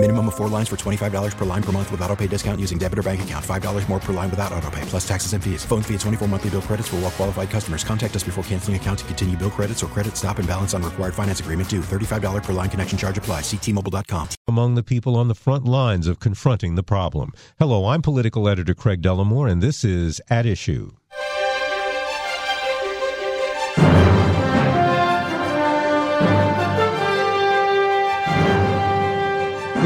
Minimum 0.00 0.28
of 0.28 0.36
four 0.36 0.46
lines 0.48 0.68
for 0.68 0.76
$25 0.76 1.36
per 1.36 1.44
line 1.44 1.62
per 1.62 1.72
month 1.72 1.90
with 1.90 2.00
auto 2.02 2.14
pay 2.14 2.28
discount 2.28 2.60
using 2.60 2.78
debit 2.78 3.00
or 3.00 3.02
bank 3.02 3.20
account. 3.22 3.44
$5 3.44 3.88
more 3.88 3.98
per 3.98 4.12
line 4.12 4.30
without 4.30 4.52
auto 4.52 4.70
pay, 4.70 4.80
plus 4.82 5.06
taxes 5.06 5.32
and 5.32 5.42
fees. 5.42 5.64
Phone 5.64 5.82
fee 5.82 5.94
at 5.94 6.00
24 6.00 6.28
monthly 6.28 6.50
bill 6.50 6.62
credits 6.62 6.86
for 6.86 6.96
all 6.96 7.02
well 7.02 7.10
qualified 7.10 7.50
customers. 7.50 7.82
Contact 7.82 8.14
us 8.14 8.22
before 8.22 8.44
canceling 8.44 8.76
account 8.76 9.00
to 9.00 9.04
continue 9.06 9.36
bill 9.36 9.50
credits 9.50 9.82
or 9.82 9.88
credit 9.88 10.16
stop 10.16 10.38
and 10.38 10.46
balance 10.46 10.72
on 10.72 10.84
required 10.84 11.14
finance 11.14 11.40
agreement 11.40 11.68
due. 11.68 11.80
$35 11.80 12.44
per 12.44 12.52
line 12.52 12.70
connection 12.70 12.96
charge 12.96 13.18
apply. 13.18 13.40
Ctmobile.com. 13.40 14.28
Among 14.46 14.76
the 14.76 14.84
people 14.84 15.16
on 15.16 15.26
the 15.26 15.34
front 15.34 15.64
lines 15.64 16.06
of 16.06 16.20
confronting 16.20 16.76
the 16.76 16.84
problem. 16.84 17.32
Hello, 17.58 17.86
I'm 17.86 18.00
political 18.00 18.48
editor 18.48 18.74
Craig 18.74 19.02
Dellimore, 19.02 19.50
and 19.50 19.60
this 19.60 19.82
is 19.82 20.20
At 20.30 20.46
Issue. 20.46 20.92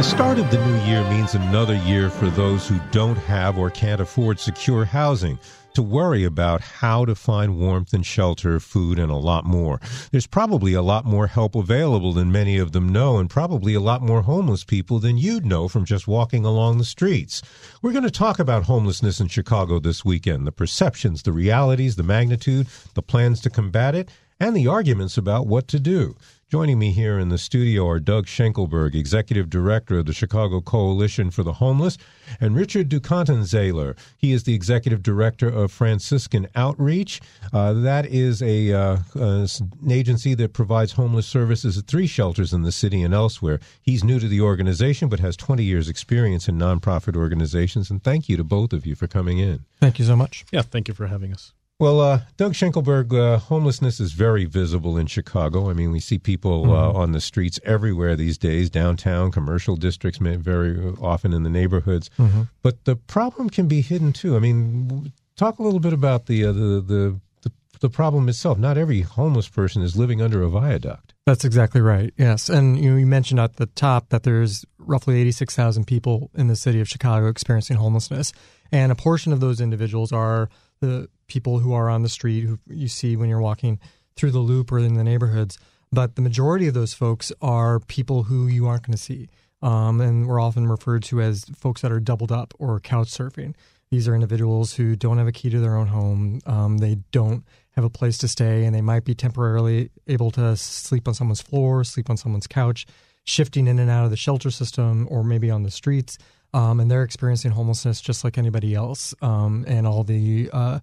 The 0.02 0.08
start 0.08 0.40
of 0.40 0.50
the 0.50 0.58
new 0.66 0.84
year 0.84 1.08
means 1.10 1.36
another 1.36 1.76
year 1.76 2.10
for 2.10 2.28
those 2.28 2.66
who 2.66 2.80
don't 2.90 3.14
have 3.18 3.56
or 3.56 3.70
can't 3.70 4.00
afford 4.00 4.40
secure 4.40 4.84
housing 4.84 5.38
to 5.74 5.82
worry 5.84 6.24
about 6.24 6.60
how 6.60 7.04
to 7.04 7.14
find 7.14 7.56
warmth 7.56 7.92
and 7.92 8.04
shelter, 8.04 8.58
food, 8.58 8.98
and 8.98 9.12
a 9.12 9.16
lot 9.16 9.44
more. 9.44 9.80
There's 10.10 10.26
probably 10.26 10.72
a 10.72 10.82
lot 10.82 11.04
more 11.04 11.28
help 11.28 11.54
available 11.54 12.12
than 12.12 12.32
many 12.32 12.58
of 12.58 12.72
them 12.72 12.88
know, 12.88 13.18
and 13.18 13.30
probably 13.30 13.74
a 13.74 13.80
lot 13.80 14.02
more 14.02 14.22
homeless 14.22 14.64
people 14.64 14.98
than 14.98 15.18
you'd 15.18 15.46
know 15.46 15.68
from 15.68 15.84
just 15.84 16.08
walking 16.08 16.44
along 16.44 16.78
the 16.78 16.84
streets. 16.84 17.40
We're 17.80 17.92
going 17.92 18.02
to 18.02 18.10
talk 18.10 18.40
about 18.40 18.64
homelessness 18.64 19.20
in 19.20 19.28
Chicago 19.28 19.78
this 19.78 20.04
weekend 20.04 20.48
the 20.48 20.52
perceptions, 20.52 21.22
the 21.22 21.32
realities, 21.32 21.94
the 21.94 22.02
magnitude, 22.02 22.66
the 22.94 23.02
plans 23.02 23.40
to 23.42 23.50
combat 23.50 23.94
it, 23.94 24.10
and 24.40 24.56
the 24.56 24.66
arguments 24.66 25.16
about 25.16 25.46
what 25.46 25.68
to 25.68 25.78
do. 25.78 26.16
Joining 26.52 26.78
me 26.78 26.92
here 26.92 27.18
in 27.18 27.30
the 27.30 27.38
studio 27.38 27.88
are 27.88 27.98
Doug 27.98 28.26
Schenkelberg, 28.26 28.94
Executive 28.94 29.48
Director 29.48 30.00
of 30.00 30.04
the 30.04 30.12
Chicago 30.12 30.60
Coalition 30.60 31.30
for 31.30 31.42
the 31.42 31.54
Homeless, 31.54 31.96
and 32.42 32.54
Richard 32.54 32.90
Ducatenzeiler. 32.90 33.96
He 34.18 34.32
is 34.34 34.42
the 34.42 34.52
Executive 34.52 35.02
Director 35.02 35.48
of 35.48 35.72
Franciscan 35.72 36.46
Outreach. 36.54 37.22
Uh, 37.54 37.72
that 37.72 38.04
is 38.04 38.42
a, 38.42 38.70
uh, 38.70 38.98
uh, 39.16 39.46
an 39.80 39.90
agency 39.90 40.34
that 40.34 40.52
provides 40.52 40.92
homeless 40.92 41.26
services 41.26 41.78
at 41.78 41.86
three 41.86 42.06
shelters 42.06 42.52
in 42.52 42.60
the 42.60 42.70
city 42.70 43.02
and 43.02 43.14
elsewhere. 43.14 43.58
He's 43.80 44.04
new 44.04 44.20
to 44.20 44.28
the 44.28 44.42
organization, 44.42 45.08
but 45.08 45.20
has 45.20 45.38
20 45.38 45.64
years' 45.64 45.88
experience 45.88 46.48
in 46.48 46.58
nonprofit 46.58 47.16
organizations. 47.16 47.90
And 47.90 48.04
thank 48.04 48.28
you 48.28 48.36
to 48.36 48.44
both 48.44 48.74
of 48.74 48.84
you 48.84 48.94
for 48.94 49.06
coming 49.06 49.38
in. 49.38 49.64
Thank 49.80 49.98
you 49.98 50.04
so 50.04 50.16
much. 50.16 50.44
Yeah, 50.52 50.60
thank 50.60 50.86
you 50.86 50.92
for 50.92 51.06
having 51.06 51.32
us. 51.32 51.54
Well, 51.80 52.00
uh, 52.00 52.20
Doug 52.36 52.52
Schenkelberg, 52.52 53.12
uh, 53.12 53.38
homelessness 53.38 53.98
is 53.98 54.12
very 54.12 54.44
visible 54.44 54.96
in 54.96 55.06
Chicago. 55.06 55.68
I 55.68 55.72
mean, 55.72 55.90
we 55.90 55.98
see 55.98 56.18
people 56.18 56.70
uh, 56.70 56.88
Mm-hmm. 56.92 56.96
on 56.96 57.12
the 57.12 57.20
streets 57.20 57.58
everywhere 57.64 58.14
these 58.14 58.38
days, 58.38 58.70
downtown, 58.70 59.32
commercial 59.32 59.74
districts, 59.76 60.18
very 60.20 60.78
often 61.00 61.32
in 61.32 61.42
the 61.42 61.50
neighborhoods. 61.50 62.08
Mm-hmm. 62.18 62.42
But 62.62 62.84
the 62.84 62.94
problem 62.96 63.50
can 63.50 63.66
be 63.66 63.80
hidden 63.80 64.12
too. 64.12 64.36
I 64.36 64.38
mean, 64.38 65.12
talk 65.36 65.58
a 65.58 65.62
little 65.62 65.80
bit 65.80 65.92
about 65.92 66.26
the, 66.26 66.44
uh, 66.44 66.52
the, 66.52 66.60
the 66.86 67.20
the 67.42 67.52
the 67.80 67.88
problem 67.90 68.28
itself. 68.28 68.58
Not 68.58 68.78
every 68.78 69.00
homeless 69.00 69.48
person 69.48 69.82
is 69.82 69.96
living 69.96 70.22
under 70.22 70.42
a 70.42 70.48
viaduct. 70.48 71.14
That's 71.26 71.44
exactly 71.44 71.80
right. 71.80 72.14
Yes, 72.16 72.48
and 72.48 72.78
you, 72.78 72.90
know, 72.92 72.96
you 72.96 73.06
mentioned 73.06 73.40
at 73.40 73.56
the 73.56 73.66
top 73.66 74.10
that 74.10 74.22
there's 74.22 74.64
roughly 74.78 75.20
86,000 75.20 75.84
people 75.86 76.30
in 76.34 76.46
the 76.48 76.54
city 76.56 76.80
of 76.80 76.88
Chicago 76.88 77.26
experiencing 77.28 77.76
homelessness, 77.78 78.32
and 78.70 78.92
a 78.92 78.94
portion 78.96 79.32
of 79.32 79.40
those 79.40 79.60
individuals 79.60 80.12
are 80.12 80.48
the 80.82 81.08
people 81.26 81.60
who 81.60 81.72
are 81.72 81.88
on 81.88 82.02
the 82.02 82.08
street 82.10 82.42
who 82.42 82.58
you 82.68 82.88
see 82.88 83.16
when 83.16 83.30
you're 83.30 83.40
walking 83.40 83.80
through 84.16 84.32
the 84.32 84.38
loop 84.38 84.70
or 84.70 84.78
in 84.78 84.94
the 84.94 85.04
neighborhoods. 85.04 85.58
But 85.90 86.16
the 86.16 86.22
majority 86.22 86.66
of 86.66 86.74
those 86.74 86.92
folks 86.92 87.32
are 87.40 87.80
people 87.80 88.24
who 88.24 88.46
you 88.46 88.66
aren't 88.66 88.86
going 88.86 88.96
to 88.96 89.02
see, 89.02 89.30
um, 89.62 90.00
and 90.00 90.26
we're 90.26 90.40
often 90.40 90.66
referred 90.66 91.02
to 91.04 91.22
as 91.22 91.44
folks 91.56 91.80
that 91.80 91.92
are 91.92 92.00
doubled 92.00 92.32
up 92.32 92.52
or 92.58 92.78
couch 92.80 93.08
surfing. 93.08 93.54
These 93.90 94.08
are 94.08 94.14
individuals 94.14 94.74
who 94.74 94.96
don't 94.96 95.18
have 95.18 95.26
a 95.26 95.32
key 95.32 95.50
to 95.50 95.60
their 95.60 95.76
own 95.76 95.88
home. 95.88 96.40
Um, 96.46 96.78
they 96.78 96.96
don't 97.10 97.44
have 97.72 97.84
a 97.84 97.90
place 97.90 98.16
to 98.18 98.28
stay, 98.28 98.64
and 98.64 98.74
they 98.74 98.80
might 98.80 99.04
be 99.04 99.14
temporarily 99.14 99.90
able 100.06 100.30
to 100.32 100.56
sleep 100.56 101.06
on 101.08 101.14
someone's 101.14 101.42
floor, 101.42 101.84
sleep 101.84 102.08
on 102.08 102.16
someone's 102.16 102.46
couch, 102.46 102.86
shifting 103.24 103.66
in 103.66 103.78
and 103.78 103.90
out 103.90 104.04
of 104.04 104.10
the 104.10 104.16
shelter 104.16 104.50
system, 104.50 105.06
or 105.10 105.22
maybe 105.22 105.50
on 105.50 105.62
the 105.62 105.70
streets. 105.70 106.16
Um, 106.54 106.80
and 106.80 106.90
they're 106.90 107.02
experiencing 107.02 107.52
homelessness 107.52 108.00
just 108.00 108.24
like 108.24 108.36
anybody 108.36 108.74
else, 108.74 109.14
um, 109.22 109.64
and 109.66 109.86
all 109.86 110.04
the 110.04 110.50
uh, 110.52 110.80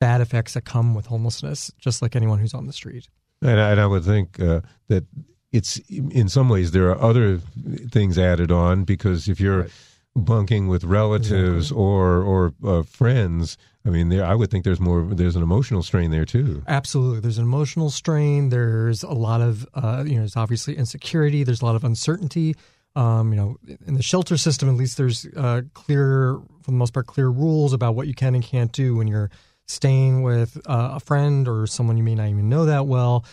bad 0.00 0.20
effects 0.20 0.54
that 0.54 0.64
come 0.64 0.94
with 0.94 1.06
homelessness, 1.06 1.72
just 1.78 2.00
like 2.00 2.14
anyone 2.14 2.38
who's 2.38 2.54
on 2.54 2.66
the 2.66 2.72
street. 2.72 3.08
And 3.42 3.60
I, 3.60 3.70
and 3.72 3.80
I 3.80 3.86
would 3.86 4.04
think 4.04 4.40
uh, 4.40 4.60
that 4.88 5.04
it's 5.52 5.78
in 5.88 6.28
some 6.28 6.48
ways 6.48 6.70
there 6.72 6.90
are 6.90 7.00
other 7.00 7.38
things 7.90 8.18
added 8.18 8.52
on 8.52 8.84
because 8.84 9.28
if 9.28 9.40
you're 9.40 9.68
bunking 10.14 10.68
with 10.68 10.84
relatives 10.84 11.70
or 11.72 12.22
or 12.22 12.54
uh, 12.64 12.82
friends, 12.82 13.56
I 13.84 13.90
mean, 13.90 14.08
there 14.08 14.24
I 14.24 14.34
would 14.34 14.50
think 14.50 14.64
there's 14.64 14.80
more 14.80 15.02
there's 15.02 15.36
an 15.36 15.42
emotional 15.42 15.82
strain 15.82 16.10
there 16.10 16.24
too. 16.24 16.62
Absolutely. 16.66 17.20
There's 17.20 17.38
an 17.38 17.44
emotional 17.44 17.90
strain. 17.90 18.50
There's 18.50 19.02
a 19.02 19.12
lot 19.12 19.40
of, 19.40 19.66
uh, 19.74 20.04
you 20.06 20.14
know, 20.14 20.20
there's 20.20 20.36
obviously 20.36 20.76
insecurity. 20.76 21.44
There's 21.44 21.62
a 21.62 21.64
lot 21.64 21.76
of 21.76 21.84
uncertainty. 21.84 22.56
Um, 22.98 23.32
you 23.32 23.36
know, 23.36 23.56
in 23.86 23.94
the 23.94 24.02
shelter 24.02 24.36
system, 24.36 24.68
at 24.68 24.74
least 24.74 24.96
there's 24.96 25.24
uh, 25.36 25.62
clear, 25.72 26.40
for 26.62 26.70
the 26.72 26.76
most 26.76 26.92
part, 26.92 27.06
clear 27.06 27.28
rules 27.28 27.72
about 27.72 27.94
what 27.94 28.08
you 28.08 28.14
can 28.14 28.34
and 28.34 28.42
can't 28.42 28.72
do 28.72 28.96
when 28.96 29.06
you're 29.06 29.30
staying 29.66 30.22
with 30.22 30.56
uh, 30.66 30.94
a 30.94 31.00
friend 31.00 31.46
or 31.46 31.68
someone 31.68 31.96
you 31.96 32.02
may 32.02 32.16
not 32.16 32.28
even 32.28 32.48
know 32.48 32.64
that 32.64 32.86
well. 32.86 33.24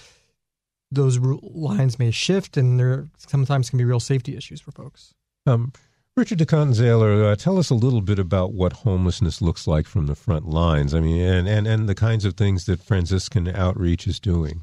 Those 0.91 1.17
lines 1.17 1.97
may 1.97 2.11
shift, 2.11 2.57
and 2.57 2.79
there 2.79 3.07
sometimes 3.17 3.71
can 3.71 3.77
be 3.77 3.85
real 3.85 3.99
safety 3.99 4.37
issues 4.37 4.61
for 4.61 4.71
folks. 4.71 5.15
Um, 5.47 5.73
Richard 6.15 6.37
Ducatenzeiler, 6.37 7.31
uh, 7.31 7.35
tell 7.35 7.57
us 7.57 7.71
a 7.71 7.75
little 7.75 8.01
bit 8.01 8.19
about 8.19 8.53
what 8.53 8.71
homelessness 8.71 9.41
looks 9.41 9.65
like 9.65 9.87
from 9.87 10.05
the 10.05 10.15
front 10.15 10.47
lines. 10.47 10.93
I 10.93 10.99
mean, 10.99 11.19
and, 11.19 11.47
and, 11.47 11.65
and 11.65 11.89
the 11.89 11.95
kinds 11.95 12.23
of 12.23 12.35
things 12.35 12.67
that 12.67 12.83
Franciscan 12.83 13.47
Outreach 13.47 14.05
is 14.05 14.19
doing. 14.19 14.61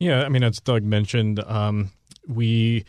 Yeah, 0.00 0.22
I 0.24 0.30
mean, 0.30 0.42
as 0.42 0.60
Doug 0.60 0.82
mentioned, 0.82 1.40
um, 1.46 1.90
we 2.26 2.86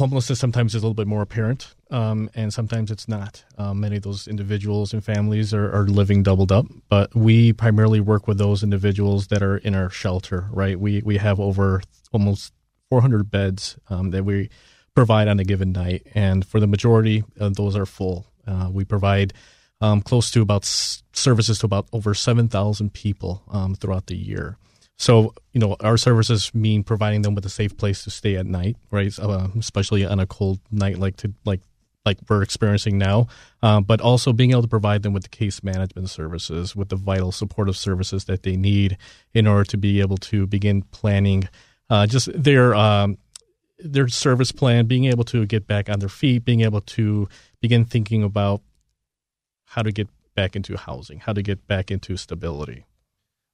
homelessness 0.00 0.38
sometimes 0.38 0.74
is 0.74 0.82
a 0.82 0.86
little 0.86 0.94
bit 0.94 1.06
more 1.06 1.22
apparent, 1.22 1.74
um, 1.90 2.28
and 2.34 2.52
sometimes 2.52 2.90
it's 2.90 3.08
not. 3.08 3.44
Um, 3.56 3.80
many 3.80 3.96
of 3.96 4.02
those 4.02 4.26
individuals 4.26 4.92
and 4.92 5.04
families 5.04 5.54
are, 5.54 5.72
are 5.72 5.86
living 5.86 6.22
doubled 6.22 6.50
up, 6.50 6.66
but 6.88 7.14
we 7.14 7.52
primarily 7.52 8.00
work 8.00 8.26
with 8.26 8.38
those 8.38 8.62
individuals 8.62 9.28
that 9.28 9.42
are 9.42 9.56
in 9.58 9.74
our 9.74 9.90
shelter. 9.90 10.48
Right, 10.50 10.78
we 10.78 11.02
we 11.02 11.18
have 11.18 11.38
over 11.38 11.82
almost 12.12 12.52
400 12.90 13.30
beds 13.30 13.78
um, 13.88 14.10
that 14.10 14.24
we 14.24 14.50
provide 14.94 15.28
on 15.28 15.38
a 15.40 15.44
given 15.44 15.72
night, 15.72 16.06
and 16.14 16.44
for 16.44 16.60
the 16.60 16.66
majority, 16.66 17.24
uh, 17.38 17.50
those 17.50 17.76
are 17.76 17.86
full. 17.86 18.26
Uh, 18.46 18.68
we 18.72 18.84
provide 18.84 19.32
um, 19.80 20.00
close 20.02 20.30
to 20.30 20.42
about 20.42 20.64
s- 20.64 21.02
services 21.12 21.58
to 21.60 21.66
about 21.66 21.88
over 21.92 22.14
7,000 22.14 22.92
people 22.92 23.42
um, 23.50 23.74
throughout 23.74 24.06
the 24.06 24.16
year. 24.16 24.56
So, 24.96 25.34
you 25.52 25.60
know, 25.60 25.76
our 25.80 25.96
services 25.96 26.54
mean 26.54 26.84
providing 26.84 27.22
them 27.22 27.34
with 27.34 27.44
a 27.44 27.50
safe 27.50 27.76
place 27.76 28.04
to 28.04 28.10
stay 28.10 28.36
at 28.36 28.46
night, 28.46 28.76
right? 28.90 29.16
Uh, 29.18 29.48
especially 29.58 30.04
on 30.04 30.20
a 30.20 30.26
cold 30.26 30.60
night 30.70 30.98
like 30.98 31.16
to 31.18 31.32
like 31.44 31.60
like 32.04 32.18
we're 32.28 32.42
experiencing 32.42 32.98
now, 32.98 33.26
uh, 33.62 33.80
but 33.80 34.00
also 34.00 34.32
being 34.32 34.50
able 34.50 34.62
to 34.62 34.68
provide 34.68 35.02
them 35.02 35.14
with 35.14 35.22
the 35.22 35.28
case 35.28 35.62
management 35.62 36.10
services, 36.10 36.76
with 36.76 36.90
the 36.90 36.96
vital 36.96 37.32
supportive 37.32 37.76
services 37.76 38.26
that 38.26 38.42
they 38.42 38.56
need 38.56 38.98
in 39.32 39.46
order 39.46 39.64
to 39.64 39.76
be 39.78 40.00
able 40.00 40.18
to 40.18 40.46
begin 40.46 40.82
planning 40.82 41.48
uh, 41.90 42.06
just 42.06 42.28
their 42.34 42.74
um, 42.74 43.18
their 43.78 44.08
service 44.08 44.52
plan, 44.52 44.86
being 44.86 45.06
able 45.06 45.24
to 45.24 45.46
get 45.46 45.66
back 45.66 45.88
on 45.88 45.98
their 45.98 46.08
feet, 46.08 46.44
being 46.44 46.60
able 46.60 46.80
to 46.80 47.28
begin 47.60 47.84
thinking 47.84 48.22
about 48.22 48.60
how 49.66 49.82
to 49.82 49.90
get 49.90 50.08
back 50.34 50.54
into 50.54 50.76
housing, 50.76 51.20
how 51.20 51.32
to 51.32 51.42
get 51.42 51.66
back 51.66 51.90
into 51.90 52.16
stability. 52.16 52.84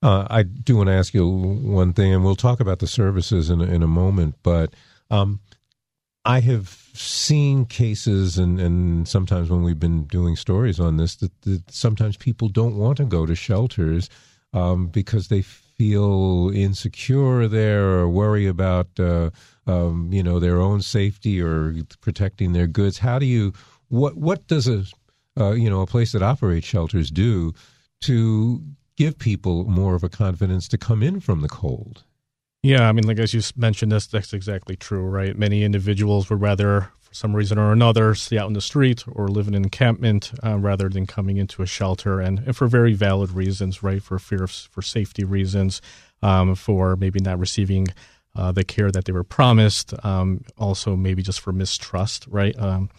Uh, 0.03 0.27
I 0.31 0.43
do 0.43 0.77
want 0.77 0.89
to 0.89 0.95
ask 0.95 1.13
you 1.13 1.29
one 1.29 1.93
thing, 1.93 2.15
and 2.15 2.25
we'll 2.25 2.37
talk 2.37 2.61
about 2.61 2.79
the 2.79 2.87
services 2.87 3.51
in 3.51 3.61
in 3.61 3.83
a 3.83 3.87
moment. 3.89 4.37
But 4.43 4.75
um, 5.11 5.41
I 6.25 6.41
have 6.41 6.69
seen 6.95 7.67
cases, 7.67 8.39
and, 8.39 8.61
and 8.61 9.09
sometimes 9.09 9.51
when 9.51 9.63
we've 9.63 9.81
been 9.81 10.05
doing 10.05 10.37
stories 10.37 10.79
on 10.79 10.97
this, 10.97 11.17
that, 11.17 11.39
that 11.43 11.71
sometimes 11.71 12.17
people 12.17 12.49
don't 12.49 12.77
want 12.77 12.99
to 12.99 13.05
go 13.05 13.27
to 13.27 13.35
shelters 13.35 14.09
um, 14.53 14.89
because 14.89 15.29
they 15.29 15.43
feel 15.43 16.51
insecure 16.55 17.49
there 17.49 17.85
or 17.85 18.09
worry 18.09 18.47
about 18.47 18.89
uh, 18.99 19.31
um, 19.67 20.11
you 20.13 20.23
know 20.23 20.39
their 20.39 20.61
own 20.61 20.83
safety 20.83 21.41
or 21.41 21.75
protecting 22.01 22.53
their 22.53 22.67
goods. 22.67 22.99
How 22.99 23.19
do 23.19 23.27
you 23.27 23.53
what 23.89 24.17
what 24.17 24.47
does 24.47 24.69
a 24.69 24.85
uh, 25.39 25.53
you 25.53 25.71
know 25.71 25.81
a 25.81 25.87
place 25.87 26.13
that 26.13 26.23
operates 26.23 26.67
shelters 26.67 27.11
do 27.11 27.55
to 28.03 28.63
give 29.01 29.19
people 29.19 29.65
more 29.65 29.95
of 29.95 30.05
a 30.05 30.11
confidence 30.11 30.69
to 30.69 30.77
come 30.77 31.03
in 31.03 31.21
from 31.21 31.41
the 31.41 31.49
cold? 31.49 32.05
Yeah, 32.63 32.87
I 32.87 32.93
mean, 32.93 33.07
like 33.07 33.19
as 33.19 33.33
you 33.33 33.41
mentioned, 33.57 33.91
that's 33.93 34.07
that's 34.07 34.35
exactly 34.35 34.77
true, 34.77 35.05
right? 35.05 35.35
Many 35.39 35.65
individuals 35.65 36.29
would 36.29 36.43
rather 36.43 36.93
for 37.01 37.15
some 37.15 37.35
reason 37.35 37.59
or 37.59 37.73
another 37.73 38.15
stay 38.15 38.37
out 38.37 38.49
in 38.49 38.53
the 38.53 38.61
street 38.61 39.03
or 39.11 39.29
live 39.29 39.49
in 39.49 39.55
an 39.55 39.65
encampment 39.65 40.33
uh, 40.45 40.59
rather 40.59 40.91
than 40.91 41.07
coming 41.07 41.39
into 41.39 41.63
a 41.63 41.67
shelter, 41.67 42.21
and, 42.21 42.41
and, 42.41 42.55
for 42.55 42.67
very 42.67 42.93
valid 42.93 43.31
reasons, 43.31 43.83
right? 43.83 44.03
For 44.03 44.19
fear 44.19 44.45
of 44.45 44.51
for 44.51 44.83
safety 44.83 45.25
reasons, 45.25 45.81
um, 46.23 46.55
for 46.55 46.95
maybe 46.95 47.21
not 47.21 47.39
receiving 47.39 47.87
uh, 48.37 48.53
the 48.53 48.65
care 48.65 48.91
that 48.91 49.07
they 49.07 49.13
were 49.13 49.25
promised, 49.25 49.95
um, 50.05 50.45
also 50.59 50.95
maybe 50.95 51.23
just 51.23 51.41
for 51.41 51.53
mistrust, 51.53 52.27
right? 52.29 52.55
Um, 52.59 52.91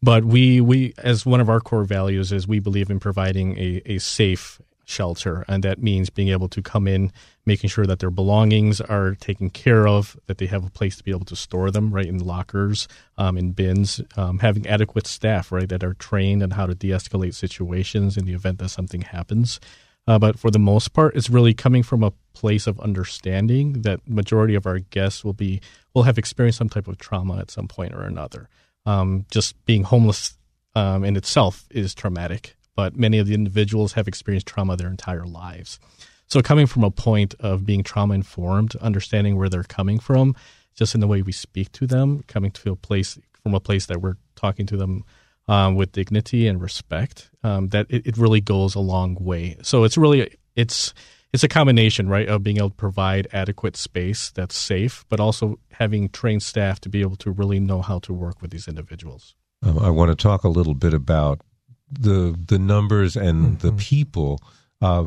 but 0.00 0.24
we 0.24 0.60
we 0.60 0.94
as 0.98 1.26
one 1.26 1.40
of 1.40 1.50
our 1.50 1.58
core 1.58 1.82
values 1.82 2.30
is 2.30 2.46
we 2.46 2.60
believe 2.60 2.90
in 2.90 3.00
providing 3.00 3.58
a, 3.58 3.82
a 3.86 3.98
safe 3.98 4.60
shelter, 4.88 5.44
and 5.48 5.62
that 5.62 5.82
means 5.82 6.08
being 6.08 6.28
able 6.28 6.48
to 6.48 6.62
come 6.62 6.88
in, 6.88 7.12
making 7.44 7.68
sure 7.68 7.84
that 7.84 7.98
their 7.98 8.10
belongings 8.10 8.80
are 8.80 9.14
taken 9.16 9.50
care 9.50 9.86
of, 9.86 10.18
that 10.26 10.38
they 10.38 10.46
have 10.46 10.64
a 10.64 10.70
place 10.70 10.96
to 10.96 11.04
be 11.04 11.10
able 11.10 11.26
to 11.26 11.36
store 11.36 11.70
them, 11.70 11.92
right, 11.92 12.06
in 12.06 12.18
lockers, 12.18 12.88
um, 13.18 13.36
in 13.36 13.52
bins, 13.52 14.00
um, 14.16 14.38
having 14.38 14.66
adequate 14.66 15.06
staff, 15.06 15.52
right, 15.52 15.68
that 15.68 15.84
are 15.84 15.94
trained 15.94 16.42
on 16.42 16.50
how 16.52 16.66
to 16.66 16.74
de-escalate 16.74 17.34
situations 17.34 18.16
in 18.16 18.24
the 18.24 18.32
event 18.32 18.58
that 18.58 18.70
something 18.70 19.02
happens. 19.02 19.60
Uh, 20.06 20.18
but 20.18 20.38
for 20.38 20.50
the 20.50 20.58
most 20.58 20.94
part, 20.94 21.14
it's 21.14 21.28
really 21.28 21.52
coming 21.52 21.82
from 21.82 22.02
a 22.02 22.12
place 22.32 22.66
of 22.66 22.80
understanding 22.80 23.82
that 23.82 24.00
majority 24.08 24.54
of 24.54 24.66
our 24.66 24.78
guests 24.78 25.22
will 25.22 25.34
be 25.34 25.60
will 25.92 26.04
have 26.04 26.16
experienced 26.16 26.58
some 26.58 26.70
type 26.70 26.88
of 26.88 26.96
trauma 26.96 27.36
at 27.38 27.50
some 27.50 27.68
point 27.68 27.94
or 27.94 28.02
another. 28.02 28.48
Um, 28.86 29.26
just 29.30 29.62
being 29.66 29.82
homeless 29.82 30.38
um, 30.74 31.04
in 31.04 31.16
itself 31.16 31.66
is 31.70 31.94
traumatic, 31.94 32.56
but 32.78 32.96
many 32.96 33.18
of 33.18 33.26
the 33.26 33.34
individuals 33.34 33.94
have 33.94 34.06
experienced 34.06 34.46
trauma 34.46 34.76
their 34.76 34.86
entire 34.86 35.26
lives. 35.26 35.80
So 36.28 36.40
coming 36.40 36.68
from 36.68 36.84
a 36.84 36.92
point 36.92 37.34
of 37.40 37.66
being 37.66 37.82
trauma 37.82 38.14
informed, 38.14 38.76
understanding 38.76 39.36
where 39.36 39.48
they're 39.48 39.64
coming 39.64 39.98
from, 39.98 40.36
just 40.76 40.94
in 40.94 41.00
the 41.00 41.08
way 41.08 41.20
we 41.20 41.32
speak 41.32 41.72
to 41.72 41.88
them, 41.88 42.22
coming 42.28 42.52
to 42.52 42.70
a 42.70 42.76
place 42.76 43.18
from 43.42 43.52
a 43.52 43.58
place 43.58 43.86
that 43.86 44.00
we're 44.00 44.14
talking 44.36 44.64
to 44.66 44.76
them 44.76 45.02
um, 45.48 45.74
with 45.74 45.90
dignity 45.90 46.46
and 46.46 46.62
respect, 46.62 47.32
um, 47.42 47.66
that 47.70 47.86
it, 47.88 48.06
it, 48.06 48.16
really 48.16 48.40
goes 48.40 48.76
a 48.76 48.80
long 48.80 49.16
way. 49.18 49.56
So 49.62 49.82
it's 49.82 49.98
really 49.98 50.32
it's 50.54 50.94
it's 51.32 51.42
a 51.42 51.48
combination, 51.48 52.08
right, 52.08 52.28
of 52.28 52.44
being 52.44 52.58
able 52.58 52.70
to 52.70 52.76
provide 52.76 53.26
adequate 53.32 53.76
space 53.76 54.30
that's 54.30 54.54
safe, 54.54 55.04
but 55.08 55.18
also 55.18 55.58
having 55.72 56.10
trained 56.10 56.44
staff 56.44 56.80
to 56.82 56.88
be 56.88 57.00
able 57.00 57.16
to 57.16 57.32
really 57.32 57.58
know 57.58 57.82
how 57.82 57.98
to 57.98 58.12
work 58.12 58.40
with 58.40 58.52
these 58.52 58.68
individuals. 58.68 59.34
Um, 59.64 59.80
I 59.80 59.90
want 59.90 60.16
to 60.16 60.22
talk 60.22 60.44
a 60.44 60.48
little 60.48 60.74
bit 60.74 60.94
about 60.94 61.40
the 61.90 62.38
the 62.46 62.58
numbers 62.58 63.16
and 63.16 63.58
mm-hmm. 63.58 63.66
the 63.66 63.72
people. 63.72 64.40
Uh, 64.80 65.06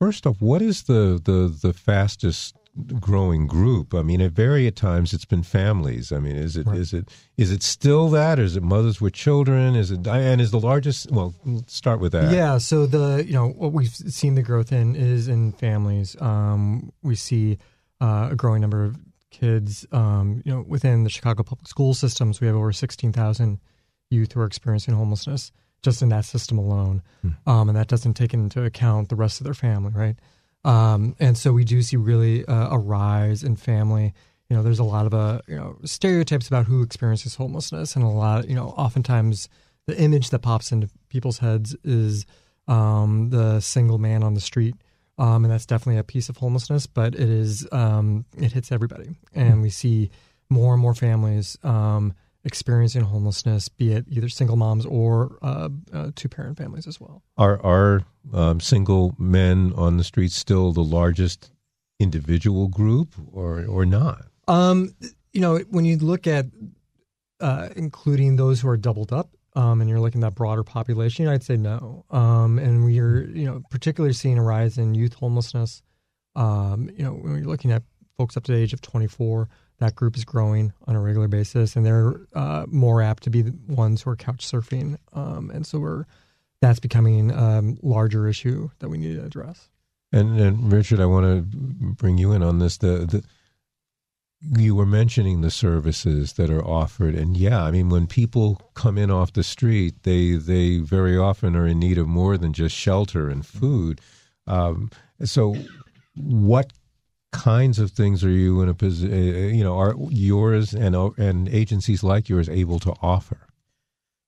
first 0.00 0.26
off, 0.26 0.40
what 0.40 0.62
is 0.62 0.84
the 0.84 1.20
the 1.22 1.54
the 1.60 1.72
fastest 1.72 2.56
growing 3.00 3.46
group? 3.46 3.94
I 3.94 4.02
mean, 4.02 4.20
at 4.20 4.32
various 4.32 4.74
times 4.74 5.12
it's 5.12 5.24
been 5.24 5.42
families. 5.42 6.10
I 6.10 6.18
mean, 6.18 6.36
is 6.36 6.56
it 6.56 6.66
right. 6.66 6.78
is 6.78 6.92
it 6.92 7.08
is 7.36 7.50
it 7.50 7.62
still 7.62 8.08
that, 8.10 8.38
or 8.38 8.42
is 8.42 8.56
it 8.56 8.62
mothers 8.62 9.00
with 9.00 9.12
children? 9.12 9.74
Is 9.74 9.90
it 9.90 10.06
and 10.06 10.40
is 10.40 10.50
the 10.50 10.60
largest? 10.60 11.10
Well, 11.10 11.34
let's 11.44 11.74
start 11.74 12.00
with 12.00 12.12
that. 12.12 12.32
Yeah. 12.32 12.58
So 12.58 12.86
the 12.86 13.24
you 13.24 13.34
know 13.34 13.48
what 13.48 13.72
we've 13.72 13.94
seen 13.94 14.34
the 14.34 14.42
growth 14.42 14.72
in 14.72 14.96
is 14.96 15.28
in 15.28 15.52
families. 15.52 16.20
Um, 16.20 16.92
we 17.02 17.14
see 17.14 17.58
uh, 18.00 18.30
a 18.32 18.36
growing 18.36 18.60
number 18.60 18.84
of 18.84 18.98
kids. 19.30 19.86
Um, 19.92 20.42
you 20.44 20.52
know, 20.52 20.64
within 20.66 21.04
the 21.04 21.10
Chicago 21.10 21.42
public 21.42 21.68
school 21.68 21.94
systems, 21.94 22.40
we 22.40 22.46
have 22.46 22.56
over 22.56 22.72
sixteen 22.72 23.12
thousand 23.12 23.60
youth 24.10 24.32
who 24.32 24.40
are 24.40 24.46
experiencing 24.46 24.94
homelessness 24.94 25.52
just 25.82 26.02
in 26.02 26.08
that 26.10 26.24
system 26.24 26.58
alone. 26.58 27.02
Hmm. 27.22 27.30
Um, 27.46 27.68
and 27.68 27.76
that 27.76 27.88
doesn't 27.88 28.14
take 28.14 28.32
into 28.34 28.64
account 28.64 29.08
the 29.08 29.16
rest 29.16 29.40
of 29.40 29.44
their 29.44 29.54
family, 29.54 29.92
right? 29.94 30.16
Um, 30.64 31.16
and 31.18 31.36
so 31.36 31.52
we 31.52 31.64
do 31.64 31.82
see 31.82 31.96
really 31.96 32.44
uh, 32.46 32.74
a 32.74 32.78
rise 32.78 33.42
in 33.42 33.56
family. 33.56 34.14
You 34.48 34.56
know, 34.56 34.62
there's 34.62 34.78
a 34.78 34.84
lot 34.84 35.06
of 35.06 35.14
uh, 35.14 35.40
you 35.48 35.56
know 35.56 35.78
stereotypes 35.84 36.46
about 36.46 36.66
who 36.66 36.82
experiences 36.82 37.34
homelessness, 37.34 37.96
and 37.96 38.04
a 38.04 38.08
lot, 38.08 38.48
you 38.48 38.54
know, 38.54 38.68
oftentimes 38.68 39.48
the 39.86 39.98
image 39.98 40.30
that 40.30 40.40
pops 40.40 40.70
into 40.70 40.88
people's 41.08 41.38
heads 41.38 41.74
is 41.82 42.26
um, 42.68 43.30
the 43.30 43.60
single 43.60 43.98
man 43.98 44.22
on 44.22 44.34
the 44.34 44.40
street, 44.40 44.76
um, 45.18 45.44
and 45.44 45.52
that's 45.52 45.66
definitely 45.66 45.98
a 45.98 46.04
piece 46.04 46.28
of 46.28 46.36
homelessness. 46.36 46.86
But 46.86 47.14
it 47.14 47.28
is 47.28 47.66
um, 47.72 48.24
it 48.36 48.52
hits 48.52 48.70
everybody, 48.70 49.16
and 49.34 49.54
hmm. 49.54 49.62
we 49.62 49.70
see 49.70 50.10
more 50.48 50.74
and 50.74 50.82
more 50.82 50.94
families 50.94 51.56
um, 51.64 52.12
experiencing 52.44 53.02
homelessness, 53.02 53.68
be 53.68 53.92
it 53.92 54.04
either 54.08 54.28
single 54.28 54.56
moms 54.56 54.84
or 54.86 55.38
uh, 55.42 55.68
uh, 55.92 56.10
two 56.14 56.28
parent 56.28 56.58
families 56.58 56.86
as 56.86 57.00
well. 57.00 57.22
Are 57.36 57.60
are 57.64 58.04
um, 58.32 58.60
single 58.60 59.14
men 59.18 59.72
on 59.76 59.96
the 59.96 60.04
streets 60.04 60.36
still 60.36 60.72
the 60.72 60.84
largest 60.84 61.50
individual 62.00 62.68
group, 62.68 63.14
or 63.32 63.64
or 63.66 63.86
not? 63.86 64.26
Um, 64.48 64.94
you 65.32 65.40
know, 65.40 65.58
when 65.70 65.84
you 65.84 65.96
look 65.96 66.26
at 66.26 66.46
uh, 67.40 67.68
including 67.76 68.36
those 68.36 68.60
who 68.60 68.68
are 68.68 68.76
doubled 68.76 69.12
up, 69.12 69.30
um, 69.54 69.80
and 69.80 69.90
you're 69.90 70.00
looking 70.00 70.22
at 70.22 70.30
that 70.30 70.34
broader 70.34 70.62
population, 70.62 71.28
I'd 71.28 71.42
say 71.42 71.56
no. 71.56 72.04
Um, 72.10 72.58
and 72.58 72.84
we 72.84 72.98
are, 73.00 73.22
you 73.24 73.44
know, 73.44 73.62
particularly 73.70 74.14
seeing 74.14 74.38
a 74.38 74.42
rise 74.42 74.78
in 74.78 74.94
youth 74.94 75.14
homelessness. 75.14 75.82
Um, 76.34 76.90
you 76.96 77.04
know, 77.04 77.12
when 77.12 77.36
you're 77.36 77.46
looking 77.46 77.72
at 77.72 77.82
folks 78.16 78.36
up 78.36 78.44
to 78.44 78.52
the 78.52 78.58
age 78.58 78.72
of 78.72 78.80
24, 78.80 79.48
that 79.82 79.96
group 79.96 80.16
is 80.16 80.24
growing 80.24 80.72
on 80.86 80.94
a 80.94 81.00
regular 81.00 81.28
basis, 81.28 81.74
and 81.74 81.84
they're 81.84 82.14
uh, 82.34 82.64
more 82.68 83.02
apt 83.02 83.24
to 83.24 83.30
be 83.30 83.42
the 83.42 83.54
ones 83.66 84.02
who 84.02 84.10
are 84.10 84.16
couch 84.16 84.46
surfing. 84.46 84.96
Um, 85.12 85.50
and 85.50 85.66
so 85.66 85.78
we're 85.80 86.04
that's 86.60 86.78
becoming 86.78 87.32
a 87.32 87.58
um, 87.58 87.76
larger 87.82 88.28
issue 88.28 88.70
that 88.78 88.88
we 88.88 88.96
need 88.96 89.16
to 89.16 89.24
address. 89.24 89.68
And, 90.12 90.38
and 90.38 90.72
Richard, 90.72 91.00
I 91.00 91.06
want 91.06 91.26
to 91.26 91.42
bring 91.42 92.16
you 92.16 92.32
in 92.32 92.42
on 92.42 92.60
this. 92.60 92.76
The, 92.76 93.04
the 93.06 93.24
you 94.56 94.74
were 94.74 94.86
mentioning 94.86 95.40
the 95.40 95.50
services 95.50 96.34
that 96.34 96.50
are 96.50 96.64
offered, 96.64 97.16
and 97.16 97.36
yeah, 97.36 97.64
I 97.64 97.72
mean, 97.72 97.88
when 97.88 98.06
people 98.06 98.70
come 98.74 98.98
in 98.98 99.10
off 99.10 99.32
the 99.32 99.42
street, 99.42 100.02
they 100.04 100.32
they 100.32 100.78
very 100.78 101.16
often 101.16 101.56
are 101.56 101.66
in 101.66 101.80
need 101.80 101.98
of 101.98 102.06
more 102.06 102.36
than 102.36 102.52
just 102.52 102.76
shelter 102.76 103.28
and 103.28 103.44
food. 103.44 104.00
Um, 104.46 104.90
so, 105.24 105.56
what 106.14 106.72
kinds 107.32 107.78
of 107.78 107.90
things 107.90 108.22
are 108.22 108.30
you 108.30 108.60
in 108.62 108.68
a 108.68 108.74
position, 108.74 109.12
uh, 109.12 109.48
you 109.48 109.64
know, 109.64 109.78
are 109.78 109.94
yours 110.10 110.74
and 110.74 110.94
and 110.94 111.48
agencies 111.48 112.02
like 112.02 112.28
yours 112.28 112.48
able 112.48 112.78
to 112.80 112.94
offer? 113.02 113.48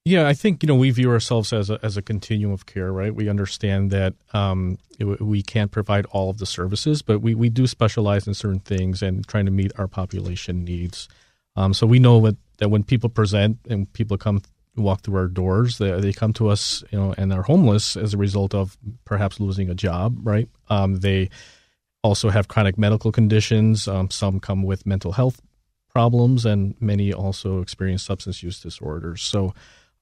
Yeah, 0.05 0.29
I 0.29 0.35
think 0.35 0.63
you 0.63 0.67
know 0.67 0.75
we 0.75 0.91
view 0.91 1.11
ourselves 1.11 1.53
as 1.53 1.71
a 1.71 1.79
as 1.83 1.97
a 1.97 2.03
continuum 2.03 2.53
of 2.53 2.67
care, 2.67 2.93
right? 2.93 3.15
We 3.15 3.29
understand 3.29 3.91
that 3.93 4.15
um, 4.35 4.79
we 4.99 5.43
can't 5.43 5.71
provide 5.71 6.07
all 6.07 6.29
of 6.29 6.39
the 6.39 6.47
services, 6.47 7.03
but 7.03 7.21
we, 7.21 7.35
we 7.35 7.49
do 7.49 7.67
specialize 7.67 8.27
in 8.27 8.35
certain 8.35 8.61
things 8.61 9.03
and 9.03 9.27
trying 9.27 9.47
to 9.47 9.51
meet 9.51 9.73
our 9.79 9.89
population 9.89 10.65
needs. 10.65 11.09
Um, 11.57 11.73
so 11.73 11.87
we 11.87 11.99
know 11.99 12.21
that, 12.23 12.37
that 12.59 12.69
when 12.69 12.83
people 12.83 13.09
present 13.09 13.59
and 13.69 13.91
people 13.93 14.19
come 14.19 14.43
walk 14.77 15.03
through 15.03 15.17
our 15.17 15.29
doors, 15.29 15.79
they, 15.79 15.99
they 16.01 16.13
come 16.13 16.33
to 16.35 16.49
us, 16.49 16.83
you 16.91 16.99
know, 16.99 17.15
and 17.17 17.33
are 17.33 17.43
homeless 17.43 17.97
as 17.97 18.13
a 18.13 18.19
result 18.19 18.55
of 18.55 18.77
perhaps 19.05 19.41
losing 19.41 19.71
a 19.71 19.75
job, 19.75 20.19
right? 20.23 20.49
Um, 20.69 20.97
they 20.97 21.31
also 22.05 22.29
have 22.29 22.47
chronic 22.47 22.77
medical 22.79 23.11
conditions. 23.11 23.89
Um, 23.89 24.11
some 24.11 24.39
come 24.39 24.63
with 24.63 24.87
mental 24.87 25.13
health 25.13 25.41
problems, 25.89 26.45
and 26.45 26.77
many 26.81 27.13
also 27.13 27.61
experience 27.63 28.03
substance 28.03 28.43
use 28.43 28.61
disorders. 28.61 29.23
So 29.23 29.55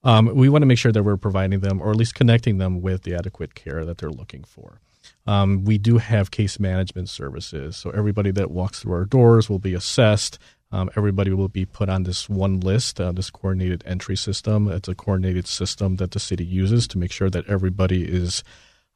um, 0.03 0.35
we 0.35 0.49
want 0.49 0.63
to 0.63 0.65
make 0.65 0.77
sure 0.77 0.91
that 0.91 1.03
we're 1.03 1.17
providing 1.17 1.61
them, 1.61 1.81
or 1.81 1.91
at 1.91 1.95
least 1.95 2.13
connecting 2.13 2.57
them 2.57 2.81
with 2.81 3.03
the 3.03 3.15
adequate 3.15 3.55
care 3.55 3.85
that 3.85 3.99
they're 3.99 4.11
looking 4.11 4.43
for. 4.43 4.81
Um, 5.25 5.63
we 5.63 5.77
do 5.77 5.97
have 5.97 6.31
case 6.31 6.59
management 6.59 7.09
services. 7.09 7.77
So 7.77 7.89
everybody 7.91 8.31
that 8.31 8.51
walks 8.51 8.79
through 8.79 8.93
our 8.93 9.05
doors 9.05 9.49
will 9.49 9.59
be 9.59 9.73
assessed. 9.73 10.37
Um, 10.73 10.89
everybody 10.97 11.31
will 11.31 11.47
be 11.47 11.65
put 11.65 11.87
on 11.87 12.03
this 12.03 12.27
one 12.27 12.59
list, 12.59 12.99
uh, 12.99 13.13
this 13.13 13.29
coordinated 13.29 13.83
entry 13.85 14.17
system. 14.17 14.67
It's 14.67 14.89
a 14.89 14.95
coordinated 14.95 15.47
system 15.47 15.97
that 15.97 16.11
the 16.11 16.19
city 16.19 16.43
uses 16.43 16.87
to 16.89 16.97
make 16.97 17.11
sure 17.11 17.29
that 17.29 17.47
everybody 17.47 18.03
is 18.03 18.43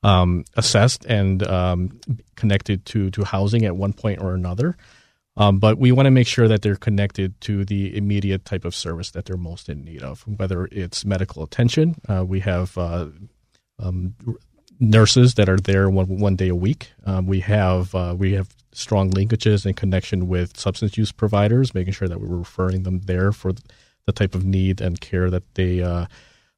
um, 0.03 0.45
assessed 0.55 1.05
and 1.05 1.43
um, 1.43 1.99
connected 2.35 2.85
to 2.85 3.09
to 3.11 3.23
housing 3.23 3.65
at 3.65 3.75
one 3.75 3.93
point 3.93 4.21
or 4.21 4.33
another. 4.33 4.75
Um, 5.37 5.59
but 5.59 5.77
we 5.77 5.91
want 5.91 6.07
to 6.07 6.11
make 6.11 6.27
sure 6.27 6.47
that 6.47 6.63
they're 6.63 6.75
connected 6.75 7.39
to 7.41 7.63
the 7.63 7.95
immediate 7.95 8.43
type 8.43 8.65
of 8.65 8.73
service 8.73 9.11
that 9.11 9.25
they're 9.25 9.37
most 9.37 9.69
in 9.69 9.83
need 9.83 10.01
of, 10.01 10.21
whether 10.21 10.67
it's 10.71 11.05
medical 11.05 11.43
attention. 11.43 11.95
Uh, 12.09 12.25
we 12.25 12.39
have 12.39 12.75
uh, 12.75 13.07
um, 13.77 14.15
nurses 14.79 15.35
that 15.35 15.47
are 15.47 15.57
there 15.57 15.91
one, 15.91 16.19
one 16.19 16.35
day 16.35 16.47
a 16.47 16.55
week. 16.55 16.91
Um, 17.05 17.27
we 17.27 17.41
have 17.41 17.93
uh, 17.93 18.15
we 18.17 18.33
have 18.33 18.49
strong 18.71 19.11
linkages 19.11 19.65
and 19.65 19.75
connection 19.75 20.27
with 20.27 20.57
substance 20.57 20.97
use 20.97 21.11
providers, 21.11 21.73
making 21.73 21.93
sure 21.93 22.07
that 22.07 22.19
we're 22.19 22.35
referring 22.35 22.83
them 22.83 23.01
there 23.01 23.31
for 23.31 23.53
the 24.05 24.11
type 24.11 24.33
of 24.35 24.45
need 24.45 24.81
and 24.81 24.99
care 25.01 25.29
that 25.29 25.43
they 25.55 25.81
uh, 25.81 26.05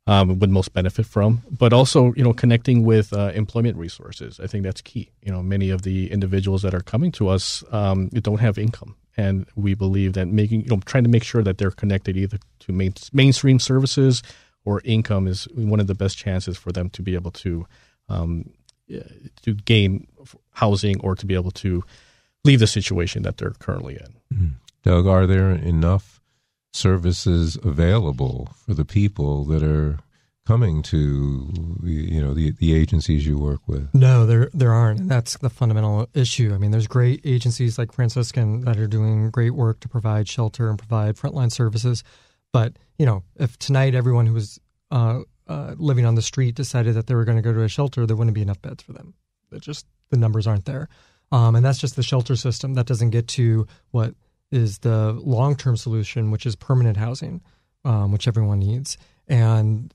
um, 0.09 0.39
would 0.39 0.49
most 0.49 0.73
benefit 0.73 1.05
from, 1.05 1.43
but 1.51 1.71
also 1.71 2.13
you 2.13 2.23
know 2.23 2.33
connecting 2.33 2.83
with 2.83 3.13
uh, 3.13 3.31
employment 3.35 3.77
resources. 3.77 4.39
I 4.39 4.47
think 4.47 4.63
that's 4.63 4.81
key. 4.81 5.11
You 5.21 5.31
know, 5.31 5.43
many 5.43 5.69
of 5.69 5.83
the 5.83 6.11
individuals 6.11 6.63
that 6.63 6.73
are 6.73 6.81
coming 6.81 7.11
to 7.13 7.27
us 7.27 7.63
um, 7.71 8.09
don't 8.09 8.39
have 8.39 8.57
income, 8.57 8.95
and 9.15 9.45
we 9.55 9.75
believe 9.75 10.13
that 10.13 10.27
making 10.27 10.61
you 10.61 10.69
know 10.69 10.79
trying 10.83 11.03
to 11.03 11.11
make 11.11 11.23
sure 11.23 11.43
that 11.43 11.59
they're 11.59 11.69
connected 11.69 12.17
either 12.17 12.39
to 12.61 12.71
main, 12.71 12.95
mainstream 13.13 13.59
services 13.59 14.23
or 14.65 14.81
income 14.83 15.27
is 15.27 15.47
one 15.53 15.79
of 15.79 15.85
the 15.85 15.93
best 15.93 16.17
chances 16.17 16.57
for 16.57 16.71
them 16.71 16.89
to 16.89 17.03
be 17.03 17.13
able 17.13 17.31
to 17.31 17.67
um, 18.09 18.49
to 19.43 19.53
gain 19.53 20.07
housing 20.53 20.99
or 21.01 21.15
to 21.15 21.27
be 21.27 21.35
able 21.35 21.51
to 21.51 21.83
leave 22.43 22.59
the 22.59 22.67
situation 22.67 23.21
that 23.21 23.37
they're 23.37 23.51
currently 23.59 23.93
in. 23.93 24.35
Mm-hmm. 24.35 24.53
Doug, 24.81 25.05
are 25.05 25.27
there 25.27 25.51
enough 25.51 26.18
services 26.73 27.57
available 27.63 28.49
for 28.65 28.73
the 28.73 28.85
people 28.85 29.43
that 29.45 29.63
are 29.63 29.99
coming 30.49 30.81
to 30.81 31.77
you 31.83 32.19
know 32.19 32.33
the 32.33 32.49
the 32.53 32.73
agencies 32.73 33.25
you 33.25 33.37
work 33.37 33.61
with? 33.67 33.93
No, 33.93 34.25
there 34.25 34.49
there 34.51 34.73
aren't. 34.73 35.01
And 35.01 35.11
that's 35.11 35.37
the 35.37 35.49
fundamental 35.49 36.07
issue. 36.15 36.53
I 36.55 36.57
mean, 36.57 36.71
there's 36.71 36.87
great 36.87 37.21
agencies 37.23 37.77
like 37.77 37.91
Franciscan 37.91 38.61
that 38.61 38.79
are 38.79 38.87
doing 38.87 39.29
great 39.29 39.51
work 39.51 39.79
to 39.81 39.89
provide 39.89 40.27
shelter 40.27 40.69
and 40.69 40.77
provide 40.79 41.17
frontline 41.17 41.51
services. 41.51 42.03
But 42.51 42.73
you 42.97 43.05
know, 43.05 43.23
if 43.35 43.57
tonight 43.59 43.93
everyone 43.93 44.25
who 44.25 44.33
was 44.33 44.59
uh, 44.89 45.19
uh, 45.47 45.75
living 45.77 46.05
on 46.05 46.15
the 46.15 46.23
street 46.23 46.55
decided 46.55 46.95
that 46.95 47.05
they 47.05 47.13
were 47.13 47.25
going 47.25 47.37
to 47.37 47.43
go 47.43 47.53
to 47.53 47.61
a 47.61 47.69
shelter, 47.69 48.07
there 48.07 48.15
wouldn't 48.17 48.33
be 48.33 48.41
enough 48.41 48.61
beds 48.61 48.81
for 48.81 48.93
them. 48.93 49.13
It 49.51 49.61
just 49.61 49.85
the 50.09 50.17
numbers 50.17 50.47
aren't 50.47 50.65
there, 50.65 50.89
um, 51.31 51.55
and 51.55 51.63
that's 51.63 51.79
just 51.79 51.95
the 51.95 52.01
shelter 52.01 52.35
system. 52.35 52.73
That 52.73 52.87
doesn't 52.87 53.11
get 53.11 53.27
to 53.29 53.67
what 53.91 54.15
is 54.51 54.79
the 54.79 55.13
long 55.13 55.55
term 55.55 55.77
solution, 55.77 56.31
which 56.31 56.45
is 56.45 56.55
permanent 56.55 56.97
housing, 56.97 57.41
um, 57.85 58.11
which 58.11 58.27
everyone 58.27 58.59
needs. 58.59 58.97
And 59.27 59.93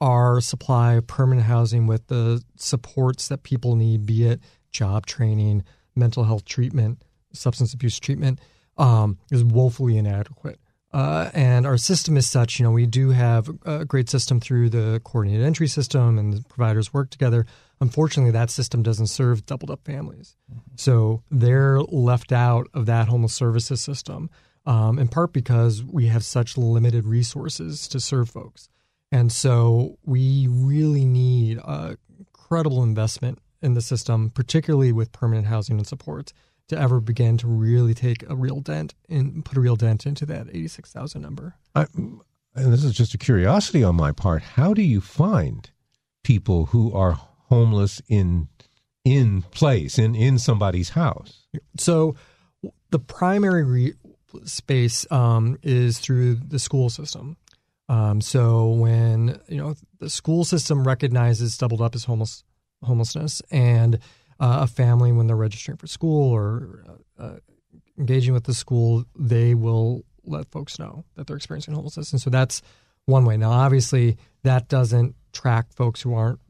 our 0.00 0.40
supply 0.40 0.94
of 0.94 1.06
permanent 1.06 1.46
housing 1.46 1.86
with 1.86 2.06
the 2.08 2.42
supports 2.56 3.28
that 3.28 3.42
people 3.42 3.76
need, 3.76 4.06
be 4.06 4.26
it 4.26 4.40
job 4.70 5.06
training, 5.06 5.64
mental 5.94 6.24
health 6.24 6.44
treatment, 6.44 7.02
substance 7.32 7.72
abuse 7.72 7.98
treatment, 7.98 8.40
um, 8.76 9.18
is 9.30 9.42
woefully 9.42 9.96
inadequate. 9.96 10.60
Uh, 10.92 11.30
and 11.34 11.66
our 11.66 11.76
system 11.76 12.16
is 12.16 12.28
such, 12.28 12.58
you 12.58 12.64
know, 12.64 12.70
we 12.70 12.86
do 12.86 13.10
have 13.10 13.50
a 13.64 13.84
great 13.84 14.08
system 14.08 14.40
through 14.40 14.70
the 14.70 15.00
coordinated 15.04 15.44
entry 15.44 15.66
system 15.66 16.18
and 16.18 16.32
the 16.32 16.42
providers 16.48 16.92
work 16.92 17.10
together. 17.10 17.46
Unfortunately, 17.80 18.30
that 18.30 18.50
system 18.50 18.82
doesn't 18.82 19.08
serve 19.08 19.44
doubled 19.46 19.70
up 19.70 19.84
families. 19.84 20.36
Mm-hmm. 20.50 20.60
So 20.76 21.22
they're 21.30 21.80
left 21.80 22.32
out 22.32 22.68
of 22.72 22.86
that 22.86 23.08
homeless 23.08 23.34
services 23.34 23.80
system, 23.82 24.30
um, 24.64 24.98
in 24.98 25.08
part 25.08 25.32
because 25.32 25.84
we 25.84 26.06
have 26.06 26.24
such 26.24 26.56
limited 26.56 27.04
resources 27.06 27.86
to 27.88 28.00
serve 28.00 28.30
folks. 28.30 28.68
And 29.12 29.30
so 29.30 29.98
we 30.04 30.48
really 30.50 31.04
need 31.04 31.58
a 31.58 31.96
credible 32.32 32.82
investment 32.82 33.38
in 33.62 33.74
the 33.74 33.80
system, 33.80 34.30
particularly 34.30 34.92
with 34.92 35.12
permanent 35.12 35.46
housing 35.46 35.78
and 35.78 35.86
supports, 35.86 36.32
to 36.68 36.78
ever 36.78 37.00
begin 37.00 37.36
to 37.38 37.46
really 37.46 37.94
take 37.94 38.28
a 38.28 38.34
real 38.34 38.60
dent 38.60 38.94
and 39.08 39.44
put 39.44 39.56
a 39.56 39.60
real 39.60 39.76
dent 39.76 40.06
into 40.06 40.26
that 40.26 40.48
86,000 40.48 41.20
number. 41.22 41.54
I, 41.74 41.86
and 41.94 42.72
this 42.72 42.84
is 42.84 42.92
just 42.92 43.14
a 43.14 43.18
curiosity 43.18 43.84
on 43.84 43.94
my 43.94 44.12
part. 44.12 44.42
How 44.42 44.74
do 44.74 44.82
you 44.82 45.00
find 45.00 45.70
people 46.24 46.66
who 46.66 46.92
are 46.92 47.20
homeless 47.48 48.02
in 48.08 48.48
in 49.04 49.42
place 49.42 49.98
in 49.98 50.14
in 50.14 50.38
somebody's 50.38 50.90
house? 50.90 51.46
So 51.78 52.16
the 52.90 52.98
primary 52.98 53.64
re- 53.64 53.94
space 54.44 55.10
um, 55.10 55.58
is 55.62 55.98
through 55.98 56.36
the 56.36 56.58
school 56.58 56.90
system. 56.90 57.36
Um, 57.88 58.20
so 58.20 58.70
when 58.70 59.40
you 59.48 59.58
know 59.58 59.74
the 60.00 60.10
school 60.10 60.44
system 60.44 60.86
recognizes 60.86 61.56
doubled 61.56 61.80
up 61.80 61.94
as 61.94 62.04
homeless 62.04 62.42
homelessness, 62.82 63.42
and 63.50 63.96
uh, 64.40 64.58
a 64.62 64.66
family 64.66 65.12
when 65.12 65.26
they're 65.26 65.36
registering 65.36 65.78
for 65.78 65.86
school 65.86 66.32
or 66.32 66.84
uh, 67.18 67.22
uh, 67.22 67.36
engaging 67.98 68.34
with 68.34 68.44
the 68.44 68.54
school, 68.54 69.04
they 69.16 69.54
will 69.54 70.04
let 70.24 70.50
folks 70.50 70.78
know 70.78 71.04
that 71.14 71.26
they're 71.26 71.36
experiencing 71.36 71.74
homelessness, 71.74 72.12
and 72.12 72.20
so 72.20 72.28
that's 72.28 72.60
one 73.04 73.24
way. 73.24 73.36
Now, 73.36 73.52
obviously, 73.52 74.16
that 74.42 74.68
doesn't 74.68 75.14
track 75.32 75.72
folks 75.72 76.02
who 76.02 76.14
aren't 76.14 76.40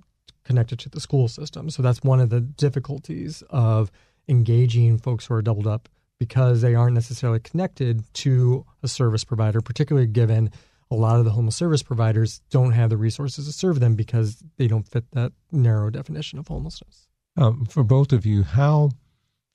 connected 0.47 0.79
to 0.81 0.89
the 0.89 1.01
school 1.01 1.29
system. 1.29 1.69
So 1.71 1.83
that's 1.83 2.03
one 2.03 2.21
of 2.21 2.31
the 2.31 2.41
difficulties 2.41 3.43
of 3.51 3.91
engaging 4.29 4.99
folks 4.99 5.27
who 5.27 5.35
are 5.35 5.43
doubled 5.43 5.67
up 5.67 5.89
because 6.19 6.63
they 6.63 6.75
aren't 6.75 6.95
necessarily 6.95 7.41
connected 7.41 8.03
to 8.15 8.65
a 8.83 8.89
service 8.89 9.25
provider, 9.25 9.61
particularly 9.61 10.07
given 10.07 10.51
a 10.91 10.95
lot 10.95 11.19
of 11.19 11.25
the 11.25 11.33
homeless 11.33 11.57
service 11.57 11.83
providers 11.83 12.41
don't 12.51 12.73
have 12.73 12.91
the 12.91 12.97
resources 12.97 13.47
to 13.47 13.53
serve 13.53 13.81
them 13.81 13.95
because 13.95 14.43
they 14.57 14.69
don't 14.69 14.89
fit 14.89 15.05
that 15.13 15.33
narrow 15.53 15.91
definition 15.91 16.39
of 16.39 16.49
homelessness. 16.49 17.09
Um, 17.37 17.67
for 17.67 17.83
both 17.83 18.13
of 18.13 18.25
you, 18.25 18.45
how 18.45 18.91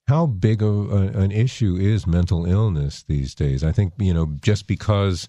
how 0.07 0.25
big 0.25 0.61
of 0.61 0.91
a, 0.91 1.17
an 1.17 1.31
issue 1.31 1.77
is 1.77 2.05
mental 2.05 2.45
illness 2.45 3.03
these 3.03 3.33
days? 3.33 3.63
I 3.63 3.71
think 3.71 3.93
you 3.97 4.13
know 4.13 4.37
just 4.41 4.67
because 4.67 5.27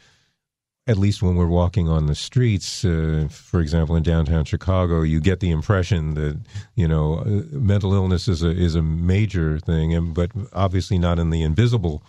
at 0.87 0.99
least 0.99 1.23
when 1.23 1.37
we're 1.37 1.47
walking 1.47 1.89
on 1.89 2.07
the 2.07 2.15
streets, 2.15 2.85
uh, 2.85 3.29
for 3.31 3.61
example, 3.61 3.95
in 3.95 4.03
downtown 4.03 4.45
Chicago, 4.45 5.03
you 5.03 5.21
get 5.21 5.41
the 5.41 5.51
impression 5.51 6.15
that 6.15 6.41
you 6.75 6.89
know 6.89 7.19
uh, 7.19 7.43
mental 7.53 7.95
illness 7.95 8.27
is 8.29 8.43
a 8.43 8.51
is 8.51 8.75
a 8.75 8.83
major 8.83 9.59
thing, 9.61 9.95
and 9.95 10.15
but 10.15 10.31
obviously 10.53 10.99
not 10.99 11.19
in 11.19 11.31
the 11.31 11.43
invisible 11.43 12.03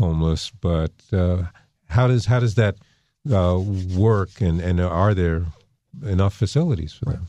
homeless. 0.00 0.50
But 0.50 0.92
uh, 1.12 1.44
how 1.88 2.08
does 2.08 2.26
how 2.26 2.40
does 2.40 2.56
that 2.56 2.76
uh, 3.30 3.58
work, 3.96 4.40
and 4.40 4.60
and 4.60 4.80
are 4.80 5.14
there 5.14 5.46
enough 6.04 6.34
facilities 6.34 6.94
for 6.94 7.12
them? 7.12 7.28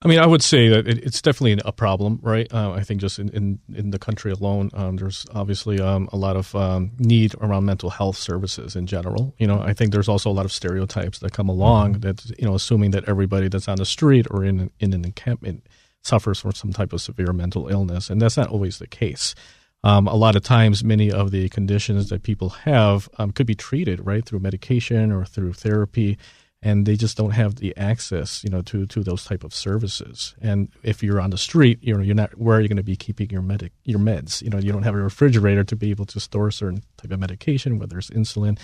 I 0.00 0.06
mean, 0.06 0.20
I 0.20 0.26
would 0.26 0.42
say 0.42 0.68
that 0.68 0.86
it, 0.86 0.98
it's 0.98 1.20
definitely 1.20 1.60
a 1.64 1.72
problem, 1.72 2.20
right? 2.22 2.46
Uh, 2.52 2.70
I 2.70 2.84
think 2.84 3.00
just 3.00 3.18
in, 3.18 3.30
in, 3.30 3.58
in 3.74 3.90
the 3.90 3.98
country 3.98 4.30
alone, 4.30 4.70
um, 4.74 4.96
there's 4.96 5.26
obviously 5.34 5.80
um, 5.80 6.08
a 6.12 6.16
lot 6.16 6.36
of 6.36 6.54
um, 6.54 6.92
need 6.98 7.34
around 7.40 7.64
mental 7.64 7.90
health 7.90 8.16
services 8.16 8.76
in 8.76 8.86
general. 8.86 9.34
You 9.38 9.48
know, 9.48 9.60
I 9.60 9.72
think 9.72 9.90
there's 9.90 10.08
also 10.08 10.30
a 10.30 10.32
lot 10.32 10.44
of 10.44 10.52
stereotypes 10.52 11.18
that 11.18 11.32
come 11.32 11.48
along 11.48 11.94
mm-hmm. 11.94 12.00
that, 12.02 12.38
you 12.38 12.46
know, 12.46 12.54
assuming 12.54 12.92
that 12.92 13.08
everybody 13.08 13.48
that's 13.48 13.66
on 13.66 13.78
the 13.78 13.84
street 13.84 14.28
or 14.30 14.44
in, 14.44 14.70
in 14.78 14.92
an 14.92 15.04
encampment 15.04 15.66
suffers 16.02 16.38
from 16.38 16.52
some 16.52 16.72
type 16.72 16.92
of 16.92 17.00
severe 17.00 17.32
mental 17.32 17.66
illness. 17.66 18.08
And 18.08 18.22
that's 18.22 18.36
not 18.36 18.50
always 18.50 18.78
the 18.78 18.86
case. 18.86 19.34
Um, 19.82 20.06
a 20.06 20.14
lot 20.14 20.36
of 20.36 20.42
times, 20.42 20.82
many 20.82 21.10
of 21.10 21.30
the 21.32 21.48
conditions 21.48 22.08
that 22.08 22.22
people 22.22 22.50
have 22.50 23.08
um, 23.18 23.32
could 23.32 23.46
be 23.46 23.54
treated, 23.54 24.04
right, 24.04 24.24
through 24.24 24.40
medication 24.40 25.12
or 25.12 25.24
through 25.24 25.52
therapy 25.54 26.18
and 26.62 26.86
they 26.86 26.96
just 26.96 27.16
don't 27.16 27.30
have 27.30 27.56
the 27.56 27.76
access, 27.76 28.42
you 28.42 28.50
know, 28.50 28.62
to 28.62 28.86
to 28.86 29.02
those 29.02 29.24
type 29.24 29.44
of 29.44 29.54
services. 29.54 30.34
And 30.40 30.68
if 30.82 31.02
you're 31.02 31.20
on 31.20 31.30
the 31.30 31.38
street, 31.38 31.78
you 31.82 31.94
know, 31.94 32.02
you're 32.02 32.14
not 32.14 32.36
where 32.38 32.58
are 32.58 32.60
you 32.60 32.68
going 32.68 32.76
to 32.76 32.82
be 32.82 32.96
keeping 32.96 33.30
your 33.30 33.42
medic 33.42 33.72
your 33.84 34.00
meds? 34.00 34.42
You 34.42 34.50
know, 34.50 34.58
you 34.58 34.72
don't 34.72 34.82
have 34.82 34.94
a 34.94 34.98
refrigerator 34.98 35.64
to 35.64 35.76
be 35.76 35.90
able 35.90 36.06
to 36.06 36.20
store 36.20 36.50
certain 36.50 36.82
type 36.96 37.12
of 37.12 37.20
medication, 37.20 37.78
whether 37.78 37.98
it's 37.98 38.10
insulin, 38.10 38.58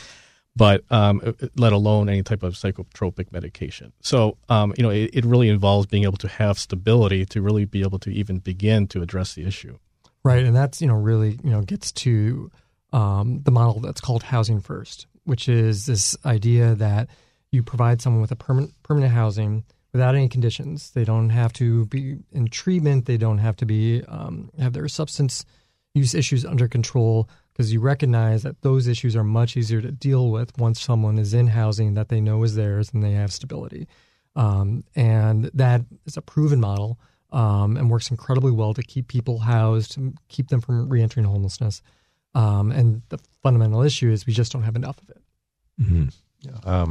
but 0.57 0.83
um, 0.91 1.21
uh, 1.25 1.33
uh, 1.41 1.49
let 1.57 1.73
alone 1.73 2.09
any 2.09 2.23
type 2.23 2.43
of 2.43 2.55
psychotropic 2.55 3.31
medication. 3.33 3.93
So, 4.01 4.39
um, 4.49 4.75
you 4.77 4.83
know, 4.83 4.91
it, 4.91 5.11
it 5.13 5.25
really 5.25 5.49
involves 5.49 5.87
being 5.87 6.05
able 6.05 6.19
to 6.19 6.29
have 6.29 6.59
stability 6.59 7.25
to 7.27 7.43
really 7.43 7.65
be 7.65 7.83
able 7.83 7.99
to 8.01 8.11
even 8.11 8.39
begin 8.39 8.89
to 8.89 9.03
address 9.03 9.35
the 9.35 9.45
issue. 9.45 9.79
Right, 10.25 10.45
and 10.45 10.57
that's 10.57 10.81
you 10.81 10.89
know 10.89 10.95
really 10.95 11.39
you 11.45 11.51
know 11.51 11.61
gets 11.61 11.93
to 11.93 12.51
um, 12.93 13.43
the 13.43 13.51
model 13.51 13.81
that's 13.81 14.01
called 14.01 14.23
housing 14.23 14.61
first, 14.61 15.07
which 15.25 15.49
is 15.49 15.87
this 15.87 16.17
idea 16.25 16.75
that 16.77 17.09
you 17.55 17.63
provide 17.63 18.03
someone 18.03 18.21
with 18.21 18.33
a 18.33 18.37
permanent 18.37 18.75
permanent 18.83 19.13
housing 19.13 19.65
without 19.93 20.15
any 20.15 20.29
conditions. 20.29 20.91
They 20.91 21.05
don't 21.05 21.31
have 21.31 21.53
to 21.55 21.87
be 21.87 22.17
in 22.33 22.49
treatment. 22.49 23.07
They 23.07 23.17
don't 23.17 23.39
have 23.39 23.57
to 23.57 23.67
be 23.67 24.03
um, 24.09 24.51
have 24.59 24.73
their 24.73 24.89
substance 24.89 25.45
use 25.95 26.15
issues 26.15 26.45
under 26.45 26.67
control 26.67 27.29
because 27.53 27.73
you 27.73 27.81
recognize 27.81 28.43
that 28.43 28.61
those 28.63 28.89
issues 28.89 29.15
are 29.15 29.23
much 29.23 29.57
easier 29.57 29.81
to 29.81 29.93
deal 29.93 30.31
with 30.31 30.59
once 30.59 30.81
someone 30.81 31.19
is 31.19 31.33
in 31.33 31.47
housing 31.47 31.95
that 31.95 32.09
they 32.09 32.21
know 32.21 32.43
is 32.43 32.57
theirs 32.57 32.91
and 32.93 33.03
they 33.03 33.13
have 33.13 33.33
stability. 33.33 33.87
Um, 34.35 34.83
and 34.97 35.45
that 35.55 35.83
is 36.05 36.17
a 36.17 36.23
proven 36.23 36.59
model 36.59 36.99
um, 37.31 37.77
and 37.77 37.89
works 37.89 38.11
incredibly 38.11 38.51
well 38.51 38.75
to 38.75 38.83
keep 38.83 39.07
people 39.07 39.39
housed, 39.39 39.97
keep 40.29 40.49
them 40.49 40.61
from 40.61 40.89
reentering 40.89 41.27
homelessness. 41.27 41.81
Um, 42.35 42.73
and 42.73 43.03
the 43.11 43.19
fundamental 43.45 43.83
issue 43.83 44.11
is 44.11 44.27
we 44.27 44.33
just 44.33 44.51
don't 44.51 44.65
have 44.65 44.75
enough 44.75 44.99
of 45.01 45.11
it. 45.11 45.23
Mm-hmm. 45.81 46.09
Yeah. 46.41 46.83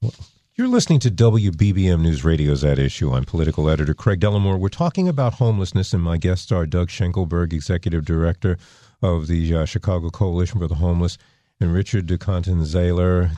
You're 0.00 0.68
listening 0.68 1.00
to 1.00 1.10
WBBM 1.10 2.02
News 2.02 2.24
Radio's 2.24 2.62
At 2.62 2.78
Issue. 2.78 3.12
I'm 3.12 3.24
political 3.24 3.68
editor 3.68 3.94
Craig 3.94 4.20
Dellimore. 4.20 4.58
We're 4.58 4.68
talking 4.68 5.08
about 5.08 5.34
homelessness, 5.34 5.92
and 5.92 6.02
my 6.02 6.18
guests 6.18 6.52
are 6.52 6.66
Doug 6.66 6.88
Schenkelberg, 6.88 7.52
executive 7.52 8.04
director 8.04 8.58
of 9.02 9.26
the 9.26 9.56
uh, 9.56 9.64
Chicago 9.64 10.10
Coalition 10.10 10.60
for 10.60 10.68
the 10.68 10.76
Homeless, 10.76 11.18
and 11.60 11.72
Richard 11.72 12.06
DeContin 12.06 12.64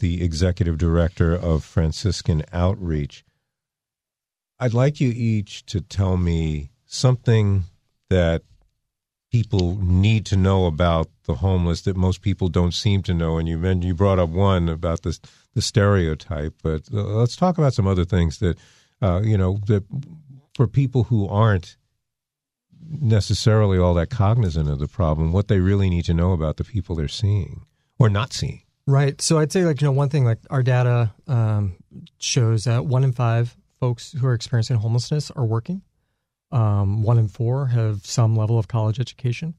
the 0.00 0.22
executive 0.22 0.76
director 0.76 1.34
of 1.34 1.64
Franciscan 1.64 2.42
Outreach. 2.52 3.24
I'd 4.58 4.74
like 4.74 5.00
you 5.00 5.12
each 5.14 5.64
to 5.66 5.80
tell 5.80 6.18
me 6.18 6.72
something 6.84 7.64
that 8.10 8.42
people 9.30 9.78
need 9.80 10.26
to 10.26 10.36
know 10.36 10.66
about 10.66 11.08
the 11.24 11.36
homeless 11.36 11.82
that 11.82 11.96
most 11.96 12.20
people 12.20 12.48
don't 12.48 12.74
seem 12.74 13.02
to 13.04 13.14
know. 13.14 13.38
And 13.38 13.48
you 13.48 13.56
mentioned 13.58 13.84
you 13.84 13.94
brought 13.94 14.18
up 14.18 14.30
one 14.30 14.68
about 14.68 15.02
this 15.02 15.20
the 15.54 15.62
stereotype, 15.62 16.54
but 16.62 16.82
uh, 16.92 17.02
let's 17.02 17.36
talk 17.36 17.58
about 17.58 17.74
some 17.74 17.86
other 17.86 18.04
things 18.04 18.38
that 18.38 18.58
uh, 19.02 19.20
you 19.22 19.38
know 19.38 19.58
that 19.66 19.84
for 20.54 20.66
people 20.66 21.04
who 21.04 21.28
aren't 21.28 21.76
necessarily 22.88 23.78
all 23.78 23.94
that 23.94 24.10
cognizant 24.10 24.68
of 24.68 24.78
the 24.78 24.88
problem, 24.88 25.32
what 25.32 25.48
they 25.48 25.60
really 25.60 25.88
need 25.88 26.04
to 26.04 26.14
know 26.14 26.32
about 26.32 26.56
the 26.56 26.64
people 26.64 26.96
they're 26.96 27.08
seeing 27.08 27.64
or 27.98 28.08
not 28.08 28.32
seeing. 28.32 28.62
Right. 28.86 29.20
So 29.20 29.38
I'd 29.38 29.52
say 29.52 29.64
like 29.64 29.80
you 29.80 29.86
know 29.86 29.92
one 29.92 30.08
thing 30.08 30.24
like 30.24 30.38
our 30.50 30.62
data 30.62 31.12
um, 31.28 31.76
shows 32.18 32.64
that 32.64 32.86
one 32.86 33.04
in 33.04 33.12
five 33.12 33.56
folks 33.78 34.12
who 34.12 34.26
are 34.26 34.34
experiencing 34.34 34.76
homelessness 34.76 35.30
are 35.30 35.44
working. 35.44 35.82
Um, 36.52 37.02
one 37.02 37.18
in 37.18 37.28
four 37.28 37.66
have 37.66 38.04
some 38.04 38.34
level 38.34 38.58
of 38.58 38.68
college 38.68 38.98
education. 38.98 39.54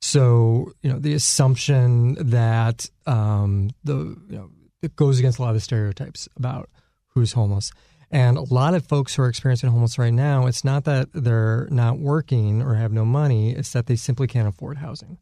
So 0.00 0.72
you 0.82 0.90
know 0.90 0.98
the 0.98 1.14
assumption 1.14 2.14
that 2.30 2.88
um, 3.06 3.70
the 3.84 3.94
you 4.28 4.36
know 4.36 4.50
it 4.82 4.96
goes 4.96 5.18
against 5.18 5.38
a 5.38 5.42
lot 5.42 5.50
of 5.50 5.54
the 5.54 5.60
stereotypes 5.60 6.28
about 6.36 6.68
who's 7.08 7.32
homeless. 7.32 7.70
And 8.10 8.36
a 8.36 8.42
lot 8.52 8.74
of 8.74 8.86
folks 8.86 9.14
who 9.14 9.22
are 9.22 9.28
experiencing 9.28 9.70
homeless 9.70 9.98
right 9.98 10.12
now, 10.12 10.46
it's 10.46 10.64
not 10.64 10.84
that 10.84 11.08
they're 11.14 11.66
not 11.70 11.98
working 11.98 12.60
or 12.60 12.74
have 12.74 12.92
no 12.92 13.06
money, 13.06 13.52
it's 13.52 13.72
that 13.72 13.86
they 13.86 13.96
simply 13.96 14.26
can't 14.26 14.48
afford 14.48 14.78
housing. 14.78 15.18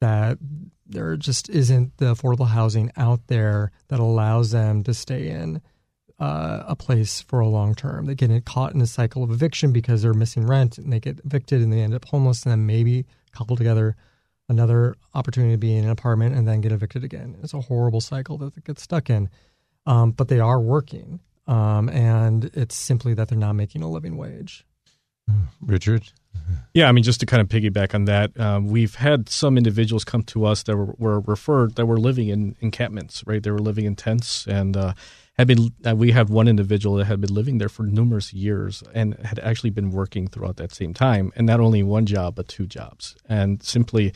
That 0.00 0.38
there 0.84 1.16
just 1.16 1.48
isn't 1.48 1.96
the 1.98 2.14
affordable 2.14 2.48
housing 2.48 2.90
out 2.96 3.28
there 3.28 3.70
that 3.88 4.00
allows 4.00 4.50
them 4.50 4.82
to 4.84 4.94
stay 4.94 5.28
in 5.28 5.62
uh, 6.18 6.62
a 6.66 6.76
place 6.76 7.20
for 7.20 7.40
a 7.40 7.48
long 7.48 7.74
term. 7.74 8.06
They 8.06 8.14
get 8.14 8.44
caught 8.44 8.74
in 8.74 8.80
a 8.80 8.86
cycle 8.86 9.22
of 9.22 9.30
eviction 9.30 9.72
because 9.72 10.02
they're 10.02 10.14
missing 10.14 10.46
rent 10.46 10.78
and 10.78 10.92
they 10.92 11.00
get 11.00 11.20
evicted 11.24 11.60
and 11.60 11.72
they 11.72 11.80
end 11.80 11.94
up 11.94 12.04
homeless 12.04 12.44
and 12.44 12.52
then 12.52 12.66
maybe 12.66 13.04
couple 13.32 13.56
together 13.56 13.96
another 14.48 14.94
opportunity 15.14 15.52
to 15.52 15.58
be 15.58 15.74
in 15.76 15.84
an 15.84 15.90
apartment 15.90 16.36
and 16.36 16.46
then 16.46 16.60
get 16.60 16.70
evicted 16.70 17.02
again. 17.02 17.36
It's 17.42 17.54
a 17.54 17.60
horrible 17.60 18.00
cycle 18.00 18.38
that 18.38 18.54
they 18.54 18.60
get 18.60 18.78
stuck 18.78 19.10
in. 19.10 19.28
Um, 19.86 20.12
but 20.12 20.28
they 20.28 20.40
are 20.40 20.60
working 20.60 21.20
um, 21.46 21.88
and 21.90 22.50
it's 22.54 22.74
simply 22.74 23.14
that 23.14 23.28
they're 23.28 23.38
not 23.38 23.54
making 23.54 23.82
a 23.82 23.90
living 23.90 24.16
wage. 24.16 24.64
Richard? 25.60 26.10
Yeah, 26.74 26.88
I 26.88 26.92
mean, 26.92 27.04
just 27.04 27.20
to 27.20 27.26
kind 27.26 27.40
of 27.40 27.48
piggyback 27.48 27.94
on 27.94 28.04
that, 28.06 28.38
um, 28.38 28.66
we've 28.66 28.96
had 28.96 29.28
some 29.28 29.56
individuals 29.56 30.04
come 30.04 30.22
to 30.24 30.44
us 30.44 30.62
that 30.64 30.76
were, 30.76 30.94
were, 30.98 31.20
referred 31.20 31.76
that 31.76 31.86
were 31.86 31.98
living 31.98 32.28
in 32.28 32.56
encampments, 32.60 33.22
right? 33.26 33.42
They 33.42 33.50
were 33.50 33.58
living 33.58 33.84
in 33.86 33.96
tents 33.96 34.46
and 34.46 34.76
uh, 34.76 34.94
had 35.34 35.46
been. 35.48 35.72
Uh, 35.86 35.94
we 35.94 36.12
have 36.12 36.30
one 36.30 36.48
individual 36.48 36.96
that 36.96 37.06
had 37.06 37.20
been 37.20 37.34
living 37.34 37.58
there 37.58 37.68
for 37.68 37.84
numerous 37.84 38.32
years 38.32 38.82
and 38.94 39.14
had 39.24 39.38
actually 39.40 39.70
been 39.70 39.90
working 39.90 40.28
throughout 40.28 40.56
that 40.56 40.72
same 40.72 40.94
time, 40.94 41.32
and 41.36 41.46
not 41.46 41.60
only 41.60 41.82
one 41.82 42.06
job 42.06 42.34
but 42.34 42.48
two 42.48 42.66
jobs, 42.66 43.16
and 43.28 43.62
simply 43.62 44.12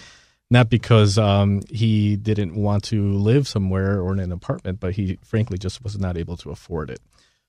not 0.51 0.71
because 0.71 1.19
um, 1.19 1.61
he 1.71 2.17
didn't 2.17 2.55
want 2.55 2.85
to 2.85 3.13
live 3.13 3.47
somewhere 3.47 4.01
or 4.01 4.13
in 4.13 4.21
an 4.21 4.33
apartment, 4.33 4.81
but 4.81 4.95
he 4.95 5.19
frankly 5.23 5.59
just 5.59 5.83
was 5.85 5.99
not 5.99 6.17
able 6.17 6.37
to 6.39 6.51
afford 6.51 6.91
it. 6.91 7.01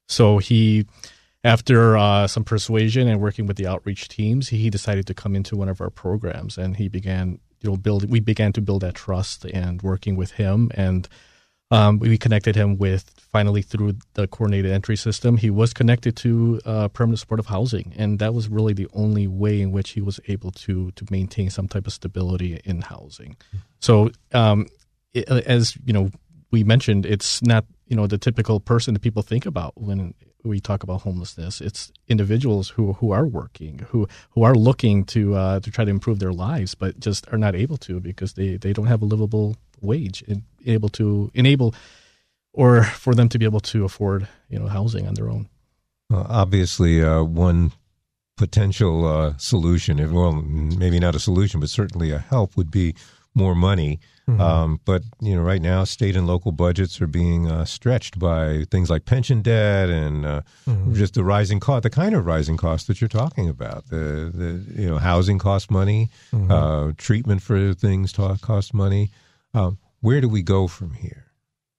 So 0.07 0.39
he, 0.39 0.85
after 1.43 1.97
uh, 1.97 2.27
some 2.27 2.43
persuasion 2.43 3.07
and 3.07 3.21
working 3.21 3.45
with 3.45 3.55
the 3.55 3.67
outreach 3.67 4.09
teams, 4.09 4.49
he 4.49 4.69
decided 4.69 5.07
to 5.07 5.13
come 5.13 5.35
into 5.35 5.55
one 5.55 5.69
of 5.69 5.79
our 5.79 5.89
programs, 5.89 6.57
and 6.57 6.75
he 6.75 6.89
began, 6.89 7.39
you 7.61 7.69
know, 7.69 7.77
build. 7.77 8.09
We 8.09 8.19
began 8.19 8.51
to 8.53 8.61
build 8.61 8.81
that 8.81 8.95
trust 8.95 9.45
and 9.45 9.81
working 9.81 10.15
with 10.17 10.31
him, 10.31 10.71
and 10.73 11.07
um, 11.71 11.99
we 11.99 12.17
connected 12.17 12.55
him 12.55 12.77
with 12.77 13.11
finally 13.31 13.61
through 13.61 13.93
the 14.13 14.27
coordinated 14.27 14.71
entry 14.71 14.95
system. 14.95 15.37
He 15.37 15.49
was 15.49 15.73
connected 15.73 16.15
to 16.17 16.59
uh, 16.65 16.87
permanent 16.87 17.19
supportive 17.19 17.45
housing, 17.45 17.93
and 17.95 18.19
that 18.19 18.33
was 18.33 18.49
really 18.49 18.73
the 18.73 18.87
only 18.93 19.27
way 19.27 19.61
in 19.61 19.71
which 19.71 19.91
he 19.91 20.01
was 20.01 20.19
able 20.27 20.51
to 20.51 20.91
to 20.91 21.05
maintain 21.11 21.49
some 21.49 21.67
type 21.67 21.85
of 21.85 21.93
stability 21.93 22.59
in 22.65 22.81
housing. 22.81 23.37
So, 23.79 24.11
um, 24.33 24.67
it, 25.13 25.29
as 25.29 25.77
you 25.85 25.93
know, 25.93 26.09
we 26.51 26.63
mentioned, 26.63 27.05
it's 27.05 27.41
not 27.43 27.65
you 27.87 27.95
know 27.95 28.07
the 28.07 28.17
typical 28.17 28.59
person 28.59 28.95
that 28.95 29.01
people 29.01 29.21
think 29.21 29.45
about 29.45 29.73
when 29.79 30.15
we 30.43 30.59
talk 30.59 30.83
about 30.83 31.01
homelessness. 31.01 31.61
It's 31.61 31.91
individuals 32.07 32.69
who 32.69 32.93
who 32.93 33.11
are 33.11 33.27
working, 33.27 33.79
who 33.89 34.07
who 34.31 34.41
are 34.41 34.55
looking 34.55 35.05
to 35.05 35.35
uh, 35.35 35.59
to 35.59 35.69
try 35.69 35.85
to 35.85 35.91
improve 35.91 36.17
their 36.17 36.33
lives, 36.33 36.73
but 36.73 36.99
just 36.99 37.31
are 37.31 37.37
not 37.37 37.55
able 37.55 37.77
to 37.77 37.99
because 37.99 38.33
they 38.33 38.57
they 38.57 38.73
don't 38.73 38.87
have 38.87 39.03
a 39.03 39.05
livable 39.05 39.55
wage 39.81 40.23
and 40.27 40.43
able 40.65 40.89
to 40.89 41.31
enable 41.33 41.73
or 42.53 42.83
for 42.83 43.13
them 43.13 43.29
to 43.29 43.39
be 43.39 43.45
able 43.45 43.59
to 43.59 43.85
afford 43.85 44.27
you 44.49 44.59
know 44.59 44.67
housing 44.67 45.07
on 45.07 45.13
their 45.13 45.29
own. 45.29 45.47
Well, 46.09 46.25
obviously, 46.27 47.03
uh, 47.03 47.23
one 47.23 47.71
potential 48.35 49.05
uh, 49.05 49.33
solution, 49.37 49.97
well, 50.13 50.31
maybe 50.31 50.99
not 50.99 51.15
a 51.15 51.19
solution, 51.19 51.59
but 51.59 51.69
certainly 51.69 52.11
a 52.11 52.19
help 52.19 52.57
would 52.57 52.71
be 52.71 52.95
more 53.35 53.53
money 53.53 53.99
Mm-hmm. 54.29 54.41
Um, 54.41 54.79
but 54.85 55.03
you 55.21 55.35
know, 55.35 55.41
right 55.41 55.61
now, 55.61 55.83
state 55.83 56.15
and 56.15 56.27
local 56.27 56.51
budgets 56.51 57.01
are 57.01 57.07
being 57.07 57.49
uh, 57.49 57.65
stretched 57.65 58.19
by 58.19 58.65
things 58.69 58.89
like 58.89 59.05
pension 59.05 59.41
debt 59.41 59.89
and 59.89 60.25
uh, 60.25 60.41
mm-hmm. 60.67 60.93
just 60.93 61.15
the 61.15 61.23
rising 61.23 61.59
cost, 61.59 61.83
the 61.83 61.89
kind 61.89 62.13
of 62.13 62.25
rising 62.25 62.57
cost 62.57 62.87
that 62.87 63.01
you're 63.01 63.07
talking 63.07 63.49
about. 63.49 63.87
The 63.87 64.31
the 64.33 64.81
you 64.81 64.87
know, 64.87 64.97
housing 64.97 65.39
costs 65.39 65.71
money, 65.71 66.09
mm-hmm. 66.31 66.51
uh, 66.51 66.91
treatment 66.97 67.41
for 67.41 67.73
things 67.73 68.13
cost 68.13 68.73
money. 68.73 69.11
Um, 69.53 69.77
where 70.01 70.21
do 70.21 70.29
we 70.29 70.41
go 70.41 70.67
from 70.67 70.93
here? 70.93 71.25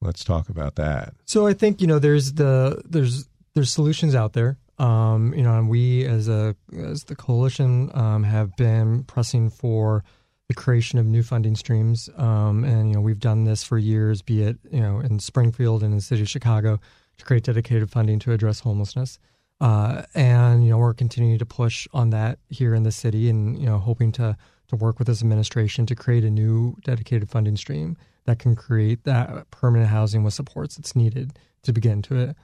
Let's 0.00 0.24
talk 0.24 0.48
about 0.48 0.76
that. 0.76 1.14
So 1.24 1.46
I 1.46 1.52
think 1.52 1.80
you 1.80 1.86
know, 1.86 1.98
there's 1.98 2.34
the 2.34 2.82
there's 2.84 3.28
there's 3.54 3.70
solutions 3.70 4.14
out 4.14 4.32
there. 4.32 4.58
Um, 4.78 5.34
you 5.34 5.42
know, 5.42 5.58
and 5.58 5.68
we 5.68 6.06
as 6.06 6.28
a 6.28 6.56
as 6.74 7.04
the 7.04 7.14
coalition 7.14 7.90
um, 7.94 8.22
have 8.22 8.56
been 8.56 9.04
pressing 9.04 9.50
for 9.50 10.02
the 10.48 10.54
creation 10.54 10.98
of 10.98 11.06
new 11.06 11.22
funding 11.22 11.54
streams. 11.54 12.08
Um, 12.16 12.64
and 12.64 12.88
you 12.88 12.94
know, 12.94 13.00
we've 13.00 13.20
done 13.20 13.44
this 13.44 13.62
for 13.62 13.76
years, 13.76 14.22
be 14.22 14.42
it 14.42 14.58
you 14.70 14.80
know 14.80 15.00
in 15.00 15.18
Springfield 15.18 15.82
and 15.82 15.92
in 15.92 15.98
the 15.98 16.02
city 16.02 16.22
of 16.22 16.28
Chicago, 16.28 16.80
to 17.18 17.24
create 17.24 17.44
dedicated 17.44 17.90
funding 17.90 18.18
to 18.20 18.32
address 18.32 18.60
homelessness. 18.60 19.18
Uh, 19.60 20.02
and 20.14 20.64
you 20.64 20.70
know, 20.70 20.78
we're 20.78 20.94
continuing 20.94 21.38
to 21.38 21.46
push 21.46 21.86
on 21.92 22.08
that 22.10 22.38
here 22.48 22.74
in 22.74 22.82
the 22.82 22.92
city, 22.92 23.28
and 23.28 23.58
you 23.58 23.66
know, 23.66 23.76
hoping 23.76 24.12
to 24.12 24.36
to 24.70 24.76
work 24.76 24.98
with 24.98 25.06
this 25.06 25.22
administration 25.22 25.86
to 25.86 25.94
create 25.94 26.24
a 26.24 26.30
new 26.30 26.76
dedicated 26.84 27.28
funding 27.28 27.56
stream 27.56 27.96
that 28.24 28.38
can 28.38 28.56
create 28.56 29.04
that 29.04 29.50
permanent 29.50 29.90
housing 29.90 30.22
with 30.22 30.34
supports 30.34 30.76
that's 30.76 30.96
needed 30.96 31.38
to 31.62 31.72
begin 31.72 32.02
to 32.02 32.34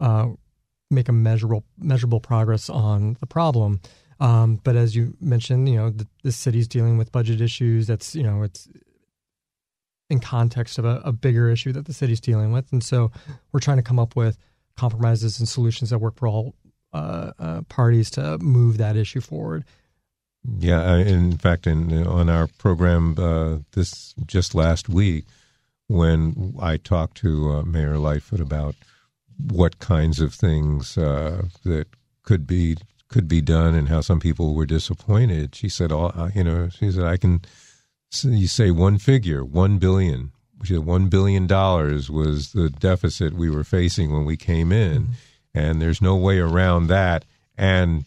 uh, 0.00 0.28
make 0.90 1.08
a 1.08 1.12
measurable 1.12 1.64
measurable 1.78 2.20
progress 2.20 2.68
on 2.68 3.16
the 3.20 3.26
problem. 3.26 3.80
Um, 4.20 4.60
but 4.62 4.76
as 4.76 4.94
you 4.94 5.16
mentioned, 5.20 5.68
you 5.68 5.76
know, 5.76 5.90
the, 5.90 6.06
the, 6.22 6.32
city's 6.32 6.68
dealing 6.68 6.98
with 6.98 7.10
budget 7.10 7.40
issues. 7.40 7.88
That's, 7.88 8.14
you 8.14 8.22
know, 8.22 8.42
it's 8.42 8.68
in 10.08 10.20
context 10.20 10.78
of 10.78 10.84
a, 10.84 11.02
a, 11.04 11.12
bigger 11.12 11.50
issue 11.50 11.72
that 11.72 11.86
the 11.86 11.92
city's 11.92 12.20
dealing 12.20 12.52
with. 12.52 12.70
And 12.72 12.82
so 12.82 13.10
we're 13.52 13.60
trying 13.60 13.78
to 13.78 13.82
come 13.82 13.98
up 13.98 14.14
with 14.14 14.38
compromises 14.76 15.40
and 15.40 15.48
solutions 15.48 15.90
that 15.90 15.98
work 15.98 16.16
for 16.16 16.28
all 16.28 16.54
uh, 16.92 17.32
uh, 17.38 17.60
parties 17.62 18.08
to 18.12 18.38
move 18.38 18.78
that 18.78 18.96
issue 18.96 19.20
forward. 19.20 19.64
Yeah, 20.46 20.96
in 20.96 21.36
fact, 21.38 21.66
in 21.66 22.06
on 22.06 22.28
our 22.28 22.46
program 22.46 23.16
uh, 23.18 23.58
this 23.72 24.14
just 24.26 24.54
last 24.54 24.88
week, 24.88 25.24
when 25.86 26.54
I 26.60 26.76
talked 26.76 27.16
to 27.18 27.50
uh, 27.50 27.62
Mayor 27.62 27.96
Lightfoot 27.96 28.40
about 28.40 28.74
what 29.38 29.78
kinds 29.78 30.20
of 30.20 30.34
things 30.34 30.98
uh, 30.98 31.46
that 31.64 31.86
could 32.22 32.46
be 32.46 32.76
could 33.08 33.26
be 33.28 33.40
done 33.40 33.74
and 33.74 33.88
how 33.88 34.00
some 34.00 34.20
people 34.20 34.54
were 34.54 34.66
disappointed. 34.66 35.54
She 35.54 35.68
said, 35.68 35.90
"All 35.90 36.12
uh, 36.14 36.30
you 36.34 36.44
know," 36.44 36.68
she 36.68 36.90
said, 36.90 37.04
"I 37.04 37.16
can." 37.16 37.40
You 38.22 38.46
say 38.46 38.70
one 38.70 38.98
figure, 38.98 39.44
one 39.44 39.78
billion. 39.78 40.30
She 40.62 40.74
said 40.74 40.84
one 40.84 41.08
billion 41.08 41.46
dollars 41.46 42.10
was 42.10 42.52
the 42.52 42.70
deficit 42.70 43.32
we 43.32 43.50
were 43.50 43.64
facing 43.64 44.12
when 44.12 44.24
we 44.24 44.36
came 44.36 44.70
in, 44.72 45.02
mm-hmm. 45.02 45.12
and 45.58 45.82
there's 45.82 46.02
no 46.02 46.16
way 46.16 46.38
around 46.38 46.88
that. 46.88 47.24
And 47.56 48.04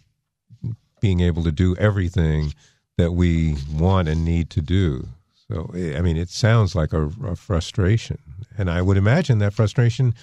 being 0.99 1.19
able 1.19 1.43
to 1.43 1.51
do 1.51 1.75
everything 1.77 2.53
that 2.97 3.11
we 3.11 3.55
want 3.71 4.07
and 4.07 4.25
need 4.25 4.49
to 4.51 4.61
do. 4.61 5.07
So, 5.47 5.69
I 5.73 6.01
mean, 6.01 6.17
it 6.17 6.29
sounds 6.29 6.75
like 6.75 6.93
a, 6.93 7.09
a 7.25 7.35
frustration, 7.35 8.17
and 8.57 8.69
I 8.69 8.81
would 8.81 8.97
imagine 8.97 9.39
that 9.39 9.53
frustration, 9.53 10.13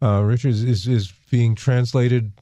uh, 0.00 0.22
Richard, 0.22 0.54
is 0.54 0.86
is 0.86 1.12
being 1.30 1.54
translated 1.54 2.32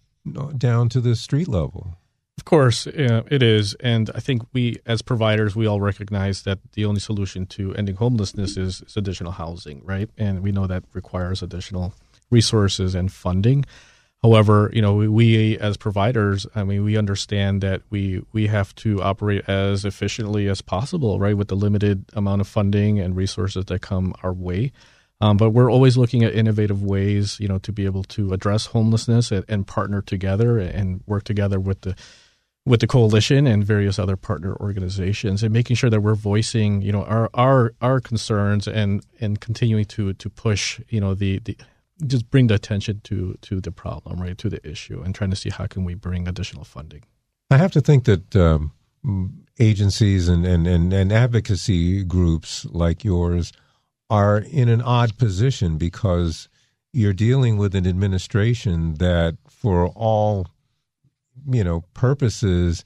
down 0.57 0.89
to 0.91 1.01
the 1.01 1.17
street 1.17 1.49
level. 1.49 1.97
Of 2.37 2.45
course, 2.45 2.87
it 2.87 3.43
is. 3.43 3.75
And 3.81 4.11
I 4.15 4.21
think 4.21 4.43
we, 4.53 4.77
as 4.87 5.03
providers, 5.03 5.57
we 5.57 5.67
all 5.67 5.81
recognize 5.81 6.43
that 6.43 6.61
the 6.75 6.85
only 6.85 7.01
solution 7.01 7.47
to 7.47 7.75
ending 7.75 7.97
homelessness 7.97 8.57
is, 8.57 8.81
is 8.83 8.97
additional 8.97 9.33
housing, 9.33 9.85
right? 9.85 10.09
And 10.17 10.41
we 10.41 10.53
know 10.53 10.69
that 10.69 10.85
requires 10.93 11.43
additional 11.43 11.95
resources 12.31 12.95
and 12.95 13.11
funding. 13.11 13.65
However, 14.23 14.71
you 14.73 14.83
know, 14.83 14.95
we, 14.95 15.09
we, 15.09 15.59
as 15.59 15.77
providers, 15.77 16.47
I 16.55 16.65
mean, 16.65 16.83
we 16.83 16.97
understand 16.97 17.61
that 17.61 17.83
we 17.91 18.23
we 18.33 18.49
have 18.49 18.75
to 18.77 19.01
operate 19.01 19.49
as 19.49 19.85
efficiently 19.85 20.49
as 20.49 20.61
possible, 20.61 21.21
right, 21.21 21.37
with 21.37 21.49
the 21.49 21.55
limited 21.55 22.05
amount 22.15 22.41
of 22.41 22.49
funding 22.49 22.99
and 22.99 23.15
resources 23.15 23.67
that 23.67 23.81
come 23.81 24.15
our 24.25 24.33
way. 24.33 24.73
Um, 25.21 25.37
but 25.37 25.51
we're 25.51 25.71
always 25.71 25.97
looking 25.97 26.23
at 26.25 26.35
innovative 26.35 26.83
ways, 26.83 27.39
you 27.41 27.49
know, 27.49 27.59
to 27.59 27.73
be 27.73 27.85
able 27.85 28.05
to 28.05 28.33
address 28.33 28.67
homelessness 28.67 29.33
and, 29.33 29.45
and, 29.49 29.67
partner 29.67 30.01
together 30.01 30.59
and 30.59 31.03
work 31.07 31.25
together 31.25 31.59
with 31.59 31.81
the 31.81 31.97
with 32.65 32.81
the 32.81 32.87
coalition 32.87 33.47
and 33.47 33.65
various 33.65 33.99
other 33.99 34.17
partner 34.17 34.55
organizations, 34.57 35.43
and 35.43 35.53
making 35.53 35.77
sure 35.77 35.91
that 35.91 36.01
we're 36.01 36.15
voicing, 36.15 36.83
you 36.83 36.91
know, 36.91 37.05
our 37.05 37.31
our 37.35 37.73
our 37.81 38.01
concerns 38.01 38.67
and 38.67 39.05
and 39.21 39.41
continuing 39.41 39.85
to 39.87 40.13
to 40.15 40.29
push, 40.29 40.81
you 40.89 41.01
know, 41.01 41.15
the 41.15 41.39
the 41.41 41.57
just 42.07 42.31
bring 42.31 42.47
the 42.47 42.55
attention 42.55 43.01
to 43.05 43.37
to 43.43 43.61
the 43.61 43.73
problem, 43.73 44.21
right, 44.21 44.39
to 44.39 44.49
the 44.49 44.67
issue, 44.69 45.03
and 45.03 45.15
trying 45.15 45.31
to 45.31 45.37
see 45.37 45.51
how 45.51 45.67
can 45.67 45.85
we 45.85 45.95
bring 45.95 46.29
additional 46.29 46.65
funding. 46.65 47.05
I 47.51 47.57
have 47.57 47.73
to 47.73 47.81
think 47.81 48.05
that. 48.05 48.37
Um, 48.37 48.73
agencies 49.59 50.29
and, 50.29 50.47
and, 50.47 50.67
and, 50.67 50.93
and 50.93 51.13
advocacy 51.13 52.05
groups 52.05 52.65
like 52.67 53.05
yours 53.05 53.53
are 54.11 54.39
in 54.39 54.69
an 54.69 54.81
odd 54.81 55.17
position 55.19 55.77
because 55.77 56.49
you're 56.93 57.13
dealing 57.13 57.57
with 57.57 57.75
an 57.75 57.87
administration 57.87 58.95
that, 58.95 59.37
for 59.49 59.89
all 59.89 60.47
you 61.51 61.63
know 61.63 61.83
purposes, 61.95 62.85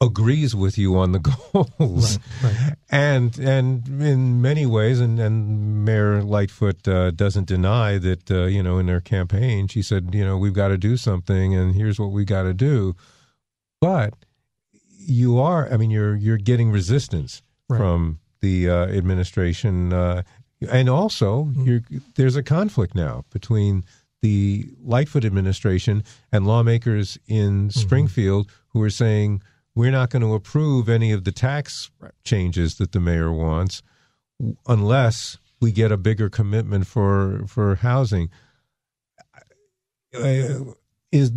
agrees 0.00 0.54
with 0.54 0.76
you 0.76 0.96
on 0.96 1.12
the 1.12 1.18
goals, 1.78 2.18
Right, 2.42 2.54
right. 2.60 2.74
and 2.90 3.38
and 3.38 3.86
in 4.02 4.42
many 4.42 4.66
ways, 4.66 5.00
and 5.00 5.18
and 5.18 5.84
Mayor 5.84 6.22
Lightfoot 6.22 6.86
uh, 6.86 7.10
doesn't 7.12 7.46
deny 7.46 7.98
that 7.98 8.30
uh, 8.30 8.44
you 8.44 8.62
know 8.62 8.78
in 8.78 8.86
their 8.86 9.00
campaign 9.00 9.68
she 9.68 9.82
said 9.82 10.10
you 10.14 10.24
know 10.24 10.36
we've 10.36 10.52
got 10.54 10.68
to 10.68 10.78
do 10.78 10.96
something, 10.96 11.54
and 11.54 11.74
here's 11.74 11.98
what 11.98 12.10
we 12.12 12.24
got 12.24 12.42
to 12.42 12.54
do, 12.54 12.94
but 13.80 14.14
you 14.98 15.38
are, 15.38 15.72
I 15.72 15.76
mean, 15.76 15.90
you're 15.90 16.16
you're 16.16 16.36
getting 16.38 16.70
resistance 16.70 17.42
Right. 17.68 17.78
from 17.78 18.20
the 18.42 18.68
uh, 18.70 18.86
administration, 18.86 19.92
uh, 19.92 20.22
and 20.70 20.88
also 20.88 21.50
you're, 21.56 21.80
there's 22.14 22.36
a 22.36 22.42
conflict 22.42 22.94
now 22.94 23.24
between 23.30 23.82
the 24.22 24.68
Lightfoot 24.84 25.24
administration 25.24 26.04
and 26.32 26.46
lawmakers 26.46 27.18
in 27.26 27.70
Springfield 27.70 28.50
who 28.68 28.82
are 28.82 28.90
saying 28.90 29.42
we're 29.76 29.92
not 29.92 30.10
going 30.10 30.22
to 30.22 30.34
approve 30.34 30.88
any 30.88 31.12
of 31.12 31.22
the 31.22 31.30
tax 31.32 31.90
changes 32.24 32.74
that 32.76 32.90
the 32.90 32.98
mayor 33.00 33.30
wants 33.32 33.82
unless 34.66 35.38
we 35.60 35.70
get 35.70 35.92
a 35.92 35.96
bigger 35.96 36.28
commitment 36.28 36.86
for 36.88 37.44
for 37.46 37.76
housing. 37.76 38.28
Uh, 40.14 40.72
is 41.12 41.30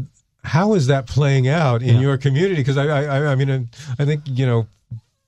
how 0.44 0.74
is 0.74 0.88
that 0.88 1.06
playing 1.06 1.48
out 1.48 1.82
in 1.82 1.96
Yeah. 1.96 2.02
your 2.02 2.18
community? 2.18 2.56
Because 2.56 2.78
I, 2.78 2.86
I, 2.88 3.32
I 3.32 3.36
mean, 3.36 3.70
I 4.00 4.06
think 4.06 4.22
you 4.26 4.46
know, 4.46 4.68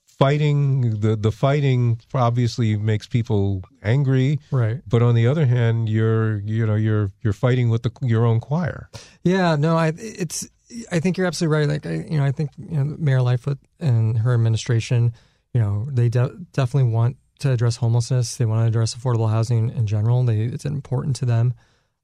fighting 0.08 1.00
the 1.02 1.15
the 1.15 1.32
fighting 1.32 2.00
obviously 2.13 2.78
makes 2.78 3.08
people 3.08 3.62
angry, 3.84 4.39
Right. 4.52 4.82
but 4.88 5.02
on 5.02 5.15
the 5.15 5.28
other 5.28 5.45
hand, 5.45 5.89
you're 5.89 6.39
you 6.39 6.65
know 6.65 6.76
you're 6.76 7.12
you're 7.21 7.34
fighting 7.34 7.69
with 7.69 7.84
the, 7.84 7.91
your 8.02 8.26
own 8.26 8.39
choir. 8.39 8.89
Yeah, 9.24 9.56
no, 9.58 9.76
I 9.78 9.93
it's 9.97 10.47
I 10.91 10.99
think 10.99 11.17
you're 11.17 11.27
absolutely 11.27 11.57
right. 11.57 11.69
Like 11.69 11.86
I, 11.86 12.05
you 12.10 12.17
know, 12.17 12.25
I 12.25 12.31
think 12.31 12.51
you 12.57 12.77
know 12.77 12.95
Mayor 12.97 13.21
Lightfoot 13.21 13.60
and 13.79 14.17
her 14.19 14.34
administration, 14.34 15.13
you 15.53 15.62
know, 15.62 15.88
they 15.91 16.10
de- 16.10 16.36
definitely 16.53 16.91
want 16.91 17.17
to 17.39 17.51
address 17.51 17.75
homelessness. 17.75 18.38
They 18.38 18.45
want 18.45 18.63
to 18.63 18.67
address 18.67 18.95
affordable 18.95 19.29
housing 19.29 19.69
in 19.69 19.88
general. 19.88 20.23
They 20.23 20.41
it's 20.41 20.65
important 20.65 21.15
to 21.17 21.25
them, 21.25 21.53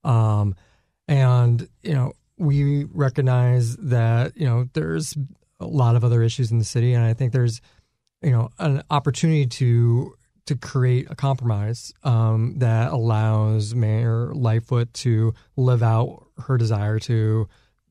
um, 0.03 0.55
and 1.07 1.67
you 1.83 1.93
know 1.93 2.13
we 2.37 2.85
recognize 2.85 3.77
that 3.77 4.37
you 4.37 4.45
know 4.45 4.67
there's 4.73 5.15
a 5.59 5.65
lot 5.65 5.95
of 5.95 6.03
other 6.03 6.21
issues 6.21 6.51
in 6.51 6.59
the 6.59 6.65
city, 6.65 6.93
and 6.93 7.03
I 7.03 7.13
think 7.13 7.33
there's 7.33 7.61
you 8.21 8.31
know 8.31 8.49
an 8.59 8.83
opportunity 8.89 9.45
to 9.45 10.13
to 10.47 10.55
create 10.55 11.07
a 11.09 11.15
compromise 11.15 11.93
um, 12.03 12.57
that 12.59 12.91
allows 12.91 13.75
Mayor 13.75 14.33
Lightfoot 14.33 14.93
to 14.93 15.33
live 15.55 15.83
out 15.83 16.25
her 16.37 16.57
desire 16.57 16.99
to 16.99 17.47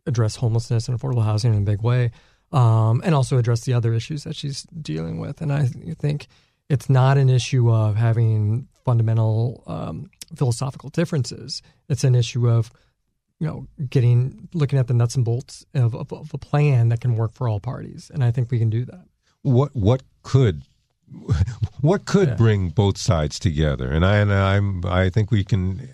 address 0.07 0.37
homelessness 0.37 0.89
and 0.89 0.99
affordable 0.99 1.25
housing 1.25 1.53
in 1.53 1.63
a 1.63 1.65
big 1.65 1.83
way, 1.83 2.11
um, 2.53 3.03
and 3.05 3.15
also 3.15 3.39
address 3.39 3.65
the 3.65 3.73
other 3.73 3.93
issues 3.93 4.25
that 4.25 4.37
she's 4.37 4.63
dealing 4.63 5.19
with. 5.19 5.41
And 5.41 5.53
I 5.53 5.67
think 5.67 6.29
it's 6.69 6.89
not 6.89 7.19
an 7.19 7.29
issue 7.29 7.71
of 7.73 7.97
having 7.97 8.69
fundamental 8.85 9.63
um, 9.67 10.11
philosophical 10.35 10.91
differences. 10.91 11.63
It's 11.89 12.05
an 12.05 12.15
issue 12.15 12.49
of 12.49 12.71
you 13.39 13.47
know 13.47 13.67
getting 13.89 14.49
looking 14.55 14.79
at 14.79 14.87
the 14.87 14.95
nuts 14.95 15.15
and 15.15 15.25
bolts 15.25 15.67
of, 15.75 15.95
of, 15.95 16.13
of 16.13 16.33
a 16.33 16.39
plan 16.39 16.89
that 16.89 17.01
can 17.01 17.17
work 17.17 17.33
for 17.33 17.49
all 17.49 17.61
parties, 17.61 18.11
and 18.13 18.25
I 18.25 18.31
think 18.31 18.51
we 18.51 18.59
can 18.59 18.71
do 18.71 18.85
that. 18.85 19.05
What 19.43 19.75
what 19.75 20.03
could 20.23 20.63
what 21.81 22.05
could 22.05 22.29
Yeah. 22.29 22.35
bring 22.35 22.71
both 22.71 22.99
sides 22.99 23.39
together? 23.39 23.91
And 23.91 24.05
I 24.05 24.17
and 24.17 24.33
I'm 24.33 24.85
I 24.87 25.11
think 25.11 25.31
we 25.31 25.45
can 25.45 25.89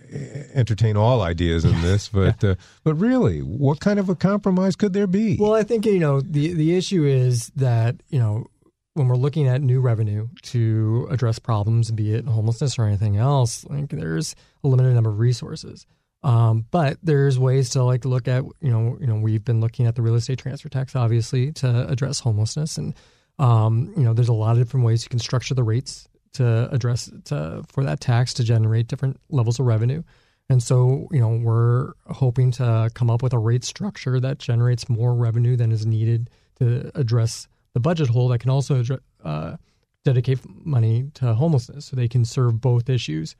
entertain 0.54 0.96
all 0.96 1.22
ideas 1.22 1.64
in 1.64 1.80
this, 1.82 2.08
but 2.12 2.42
uh, 2.42 2.54
but 2.84 2.94
really, 2.94 3.40
what 3.40 3.80
kind 3.80 3.98
of 3.98 4.08
a 4.08 4.14
compromise 4.14 4.76
could 4.76 4.92
there 4.92 5.06
be? 5.06 5.36
Well, 5.38 5.54
I 5.54 5.62
think 5.62 5.84
you 5.86 5.98
know 5.98 6.20
the 6.20 6.52
the 6.54 6.74
issue 6.76 7.04
is 7.04 7.50
that 7.56 7.96
you 8.08 8.18
know 8.18 8.46
when 8.94 9.08
we're 9.08 9.16
looking 9.16 9.48
at 9.48 9.62
new 9.62 9.80
revenue 9.80 10.28
to 10.42 11.08
address 11.10 11.38
problems, 11.38 11.90
be 11.90 12.12
it 12.14 12.26
homelessness 12.26 12.78
or 12.78 12.84
anything 12.84 13.16
else, 13.16 13.64
like 13.66 13.88
there's 13.88 14.34
a 14.62 14.68
limited 14.68 14.94
number 14.94 15.10
of 15.10 15.18
resources. 15.18 15.86
Um, 16.24 16.66
but 16.70 16.98
there's 17.02 17.38
ways 17.38 17.70
to 17.70 17.82
like 17.82 18.04
look 18.04 18.28
at 18.28 18.44
you 18.60 18.70
know 18.70 18.96
you 19.00 19.06
know 19.06 19.16
we've 19.16 19.44
been 19.44 19.60
looking 19.60 19.86
at 19.86 19.94
the 19.96 20.02
real 20.02 20.14
estate 20.14 20.38
transfer 20.38 20.68
tax 20.68 20.94
obviously 20.94 21.52
to 21.54 21.88
address 21.88 22.20
homelessness 22.20 22.78
and 22.78 22.94
um, 23.38 23.92
you 23.96 24.02
know 24.02 24.12
there's 24.12 24.28
a 24.28 24.32
lot 24.32 24.52
of 24.52 24.58
different 24.58 24.86
ways 24.86 25.04
you 25.04 25.08
can 25.08 25.18
structure 25.18 25.54
the 25.54 25.64
rates 25.64 26.08
to 26.34 26.68
address 26.72 27.10
to 27.24 27.62
for 27.68 27.84
that 27.84 28.00
tax 28.00 28.32
to 28.34 28.44
generate 28.44 28.88
different 28.88 29.20
levels 29.30 29.60
of 29.60 29.66
revenue. 29.66 30.02
And 30.48 30.62
so, 30.62 31.08
you 31.10 31.20
know, 31.20 31.40
we're 31.42 31.92
hoping 32.08 32.50
to 32.52 32.90
come 32.94 33.08
up 33.08 33.22
with 33.22 33.32
a 33.32 33.38
rate 33.38 33.64
structure 33.64 34.20
that 34.20 34.38
generates 34.38 34.88
more 34.88 35.14
revenue 35.14 35.56
than 35.56 35.72
is 35.72 35.86
needed 35.86 36.28
to 36.58 36.90
address 36.94 37.48
the 37.72 37.80
budget 37.80 38.08
hole 38.08 38.28
that 38.28 38.40
can 38.40 38.50
also 38.50 38.84
uh, 39.24 39.56
dedicate 40.04 40.40
money 40.66 41.10
to 41.14 41.32
homelessness 41.32 41.86
so 41.86 41.96
they 41.96 42.08
can 42.08 42.24
serve 42.24 42.60
both 42.60 42.90
issues. 42.90 43.34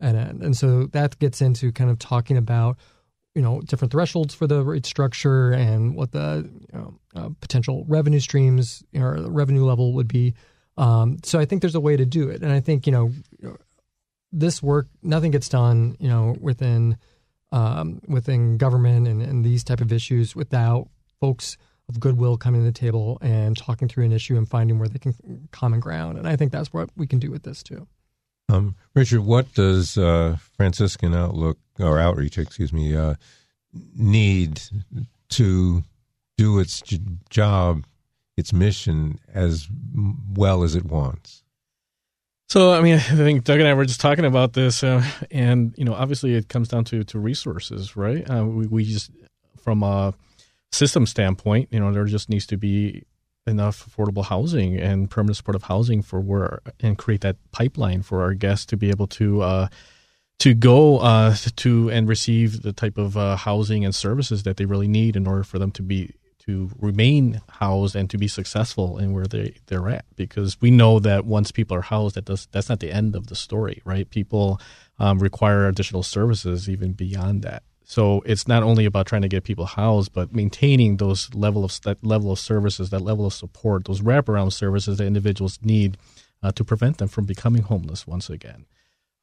And, 0.00 0.16
and 0.42 0.56
so 0.56 0.86
that 0.86 1.18
gets 1.18 1.42
into 1.42 1.70
kind 1.72 1.90
of 1.90 1.98
talking 1.98 2.36
about, 2.36 2.78
you 3.34 3.42
know, 3.42 3.60
different 3.62 3.92
thresholds 3.92 4.34
for 4.34 4.46
the 4.46 4.62
rate 4.62 4.86
structure 4.86 5.52
and 5.52 5.94
what 5.94 6.12
the 6.12 6.48
you 6.72 6.78
know, 6.78 6.94
uh, 7.14 7.30
potential 7.40 7.84
revenue 7.88 8.20
streams 8.20 8.84
or 8.94 9.14
revenue 9.28 9.64
level 9.64 9.92
would 9.94 10.08
be. 10.08 10.34
Um, 10.76 11.18
so 11.24 11.38
I 11.38 11.44
think 11.44 11.60
there's 11.60 11.74
a 11.74 11.80
way 11.80 11.96
to 11.96 12.04
do 12.04 12.28
it. 12.28 12.42
And 12.42 12.52
I 12.52 12.60
think, 12.60 12.86
you 12.86 12.92
know, 12.92 13.12
this 14.34 14.62
work 14.62 14.88
nothing 15.02 15.30
gets 15.30 15.48
done 15.48 15.96
you 16.00 16.08
know 16.08 16.36
within 16.40 16.98
um, 17.52 18.00
within 18.08 18.58
government 18.58 19.06
and, 19.06 19.22
and 19.22 19.44
these 19.44 19.62
type 19.62 19.80
of 19.80 19.92
issues 19.92 20.34
without 20.34 20.88
folks 21.20 21.56
of 21.88 22.00
goodwill 22.00 22.36
coming 22.36 22.60
to 22.60 22.64
the 22.64 22.72
table 22.72 23.16
and 23.22 23.56
talking 23.56 23.86
through 23.86 24.04
an 24.04 24.12
issue 24.12 24.36
and 24.36 24.48
finding 24.48 24.78
where 24.78 24.88
they 24.88 24.98
can 24.98 25.48
common 25.52 25.78
ground 25.80 26.18
and 26.18 26.26
i 26.26 26.34
think 26.34 26.50
that's 26.50 26.72
what 26.72 26.90
we 26.96 27.06
can 27.06 27.18
do 27.18 27.30
with 27.30 27.44
this 27.44 27.62
too 27.62 27.86
Um, 28.50 28.74
Richard, 28.94 29.22
what 29.22 29.54
does 29.54 29.96
uh, 29.96 30.36
Franciscan 30.56 31.14
Outlook 31.14 31.56
or 31.78 31.98
Outreach, 31.98 32.38
excuse 32.38 32.72
me, 32.72 32.96
uh, 32.96 33.14
need 33.96 34.62
to 35.30 35.82
do 36.36 36.58
its 36.58 36.82
job, 37.30 37.84
its 38.36 38.52
mission 38.52 39.18
as 39.32 39.68
well 40.34 40.62
as 40.62 40.74
it 40.74 40.84
wants? 40.84 41.42
So, 42.48 42.72
I 42.72 42.80
mean, 42.80 42.94
I 42.98 43.00
think 43.00 43.44
Doug 43.44 43.60
and 43.60 43.68
I 43.68 43.74
were 43.74 43.84
just 43.84 44.00
talking 44.00 44.24
about 44.24 44.52
this, 44.52 44.84
uh, 44.84 45.04
and 45.30 45.74
you 45.76 45.84
know, 45.84 45.94
obviously, 45.94 46.34
it 46.34 46.48
comes 46.48 46.68
down 46.68 46.84
to 46.86 47.04
to 47.04 47.18
resources, 47.18 47.96
right? 47.96 48.28
Uh, 48.28 48.44
we, 48.44 48.66
we 48.66 48.84
just, 48.84 49.10
from 49.56 49.82
a 49.82 50.14
system 50.72 51.06
standpoint, 51.06 51.68
you 51.70 51.80
know, 51.80 51.92
there 51.92 52.04
just 52.04 52.28
needs 52.28 52.46
to 52.46 52.56
be 52.56 53.04
enough 53.46 53.88
affordable 53.88 54.24
housing 54.24 54.78
and 54.78 55.10
permanent 55.10 55.36
supportive 55.36 55.64
housing 55.64 56.02
for 56.02 56.20
where 56.20 56.60
and 56.80 56.96
create 56.96 57.20
that 57.20 57.36
pipeline 57.52 58.02
for 58.02 58.22
our 58.22 58.32
guests 58.32 58.64
to 58.64 58.76
be 58.76 58.88
able 58.88 59.06
to 59.06 59.42
uh, 59.42 59.68
to 60.40 60.54
go 60.54 60.98
uh, 60.98 61.34
to 61.56 61.90
and 61.90 62.08
receive 62.08 62.62
the 62.62 62.72
type 62.72 62.98
of 62.98 63.16
uh, 63.16 63.36
housing 63.36 63.84
and 63.84 63.94
services 63.94 64.42
that 64.42 64.56
they 64.56 64.64
really 64.64 64.88
need 64.88 65.16
in 65.16 65.26
order 65.26 65.44
for 65.44 65.58
them 65.58 65.70
to 65.72 65.82
be 65.82 66.14
to 66.46 66.70
remain 66.78 67.40
housed 67.48 67.96
and 67.96 68.10
to 68.10 68.18
be 68.18 68.28
successful 68.28 68.98
in 68.98 69.12
where 69.12 69.26
they 69.26 69.54
they're 69.66 69.88
at. 69.88 70.04
Because 70.16 70.60
we 70.60 70.70
know 70.70 70.98
that 70.98 71.24
once 71.24 71.50
people 71.50 71.76
are 71.76 71.82
housed 71.82 72.16
that 72.16 72.26
does 72.26 72.48
that's 72.52 72.68
not 72.68 72.80
the 72.80 72.92
end 72.92 73.16
of 73.16 73.28
the 73.28 73.36
story 73.36 73.80
right? 73.84 74.08
People 74.10 74.60
um, 74.98 75.18
require 75.18 75.66
additional 75.66 76.02
services 76.02 76.68
even 76.68 76.92
beyond 76.92 77.42
that. 77.42 77.62
So 77.86 78.22
it's 78.24 78.48
not 78.48 78.62
only 78.62 78.86
about 78.86 79.06
trying 79.06 79.22
to 79.22 79.28
get 79.28 79.44
people 79.44 79.66
housed 79.66 80.12
but 80.12 80.34
maintaining 80.34 80.98
those 80.98 81.32
level 81.34 81.64
of 81.64 81.80
that 81.82 82.04
level 82.04 82.32
of 82.32 82.38
services 82.38 82.90
that 82.90 83.00
level 83.00 83.24
of 83.26 83.32
support 83.32 83.84
those 83.84 84.00
wraparound 84.02 84.52
services 84.52 84.98
that 84.98 85.06
individuals 85.06 85.58
need 85.62 85.96
uh, 86.42 86.52
to 86.52 86.64
prevent 86.64 86.98
them 86.98 87.08
from 87.08 87.24
becoming 87.24 87.62
homeless 87.62 88.06
once 88.06 88.28
again 88.28 88.66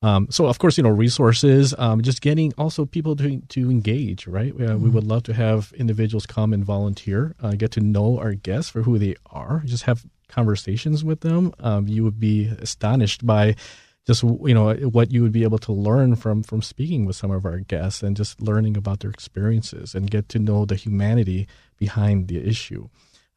um, 0.02 0.28
so 0.32 0.48
of 0.48 0.58
course, 0.58 0.78
you 0.78 0.84
know, 0.84 0.90
resources, 0.90 1.76
um, 1.78 2.02
just 2.02 2.22
getting 2.22 2.54
also 2.58 2.86
people 2.86 3.16
to 3.18 3.40
to 3.50 3.70
engage, 3.70 4.28
right? 4.28 4.54
Uh, 4.54 4.78
We 4.78 4.90
would 4.90 5.04
love 5.04 5.24
to 5.24 5.34
have 5.34 5.74
individuals 5.78 6.26
come 6.26 6.54
and 6.54 6.66
volunteer, 6.66 7.36
uh, 7.42 7.52
get 7.52 7.72
to 7.72 7.82
know 7.82 8.18
our 8.18 8.34
guests 8.34 8.72
for 8.72 8.82
who 8.84 8.98
they 8.98 9.16
are, 9.28 9.62
just 9.66 9.84
have 9.84 10.06
conversations 10.28 11.04
with 11.04 11.22
them. 11.22 11.54
Um, 11.60 11.88
you 11.88 12.04
would 12.04 12.20
be 12.20 12.48
astonished 12.48 13.26
by 13.26 13.56
just 14.08 14.24
you 14.24 14.54
know 14.54 14.74
what 14.74 15.12
you 15.12 15.22
would 15.22 15.32
be 15.32 15.44
able 15.44 15.60
to 15.60 15.72
learn 15.72 16.16
from 16.16 16.42
from 16.42 16.62
speaking 16.62 17.06
with 17.06 17.16
some 17.16 17.30
of 17.30 17.46
our 17.46 17.60
guests 17.60 18.02
and 18.02 18.18
just 18.18 18.42
learning 18.42 18.76
about 18.78 19.02
their 19.02 19.12
experiences 19.12 19.94
and 19.94 20.10
get 20.10 20.28
to 20.30 20.40
know 20.40 20.66
the 20.66 20.76
humanity 20.76 21.48
behind 21.78 22.28
the 22.28 22.40
issue 22.40 22.90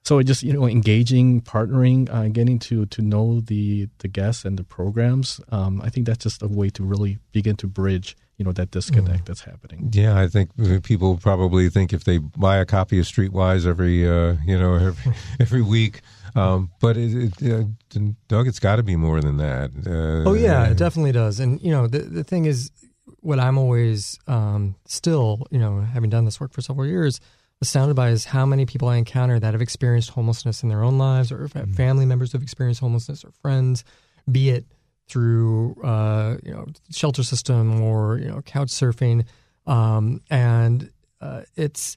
so 0.04 0.22
just 0.22 0.42
you 0.42 0.52
know 0.52 0.66
engaging 0.66 1.40
partnering 1.40 2.08
uh, 2.12 2.28
getting 2.28 2.58
to 2.58 2.86
to 2.86 3.02
know 3.02 3.40
the 3.40 3.88
the 3.98 4.08
guests 4.08 4.44
and 4.44 4.58
the 4.58 4.64
programs 4.64 5.40
um, 5.50 5.80
i 5.82 5.88
think 5.88 6.06
that's 6.06 6.22
just 6.22 6.42
a 6.42 6.48
way 6.48 6.70
to 6.70 6.84
really 6.84 7.18
begin 7.32 7.56
to 7.56 7.66
bridge 7.66 8.16
you 8.36 8.44
know 8.44 8.52
that 8.52 8.70
disconnect 8.70 9.26
that's 9.26 9.42
happening 9.42 9.90
Yeah, 9.92 10.18
I 10.18 10.26
think 10.26 10.50
people 10.82 11.18
probably 11.18 11.70
think 11.70 11.92
if 11.92 12.02
they 12.02 12.18
buy 12.18 12.56
a 12.56 12.64
copy 12.64 12.98
of 12.98 13.06
Streetwise 13.06 13.64
every 13.64 14.08
uh, 14.08 14.34
you 14.44 14.58
know 14.58 14.74
every, 14.88 15.14
every 15.38 15.62
week, 15.62 16.00
um, 16.34 16.70
but 16.80 16.96
it, 16.96 17.40
it, 17.40 17.52
uh, 17.52 18.00
Doug, 18.26 18.48
it's 18.48 18.58
got 18.58 18.76
to 18.76 18.82
be 18.82 18.96
more 18.96 19.20
than 19.20 19.36
that. 19.36 19.70
Uh, 19.86 20.28
oh 20.28 20.34
yeah 20.34 20.66
it 20.66 20.76
definitely 20.76 21.12
does 21.12 21.38
and 21.38 21.60
you 21.60 21.70
know 21.70 21.86
the, 21.86 22.00
the 22.00 22.24
thing 22.24 22.44
is 22.46 22.72
what 23.20 23.38
i'm 23.38 23.58
always 23.58 24.18
um, 24.26 24.74
still 24.86 25.46
you 25.50 25.58
know 25.58 25.80
having 25.80 26.10
done 26.10 26.24
this 26.24 26.40
work 26.40 26.52
for 26.52 26.60
several 26.60 26.86
years 26.86 27.20
astounded 27.60 27.96
by 27.96 28.10
is 28.10 28.26
how 28.26 28.44
many 28.46 28.66
people 28.66 28.88
I 28.88 28.96
encounter 28.96 29.38
that 29.38 29.54
have 29.54 29.62
experienced 29.62 30.10
homelessness 30.10 30.62
in 30.62 30.68
their 30.68 30.82
own 30.82 30.98
lives, 30.98 31.32
or 31.32 31.48
have 31.54 31.70
family 31.70 32.06
members 32.06 32.32
have 32.32 32.42
experienced 32.42 32.80
homelessness, 32.80 33.24
or 33.24 33.30
friends, 33.42 33.84
be 34.30 34.50
it 34.50 34.66
through 35.08 35.74
uh, 35.82 36.36
you 36.42 36.52
know 36.52 36.66
shelter 36.90 37.22
system 37.22 37.80
or 37.80 38.18
you 38.18 38.28
know 38.28 38.40
couch 38.42 38.68
surfing, 38.68 39.24
um, 39.66 40.20
and 40.30 40.90
uh, 41.20 41.42
it's 41.56 41.96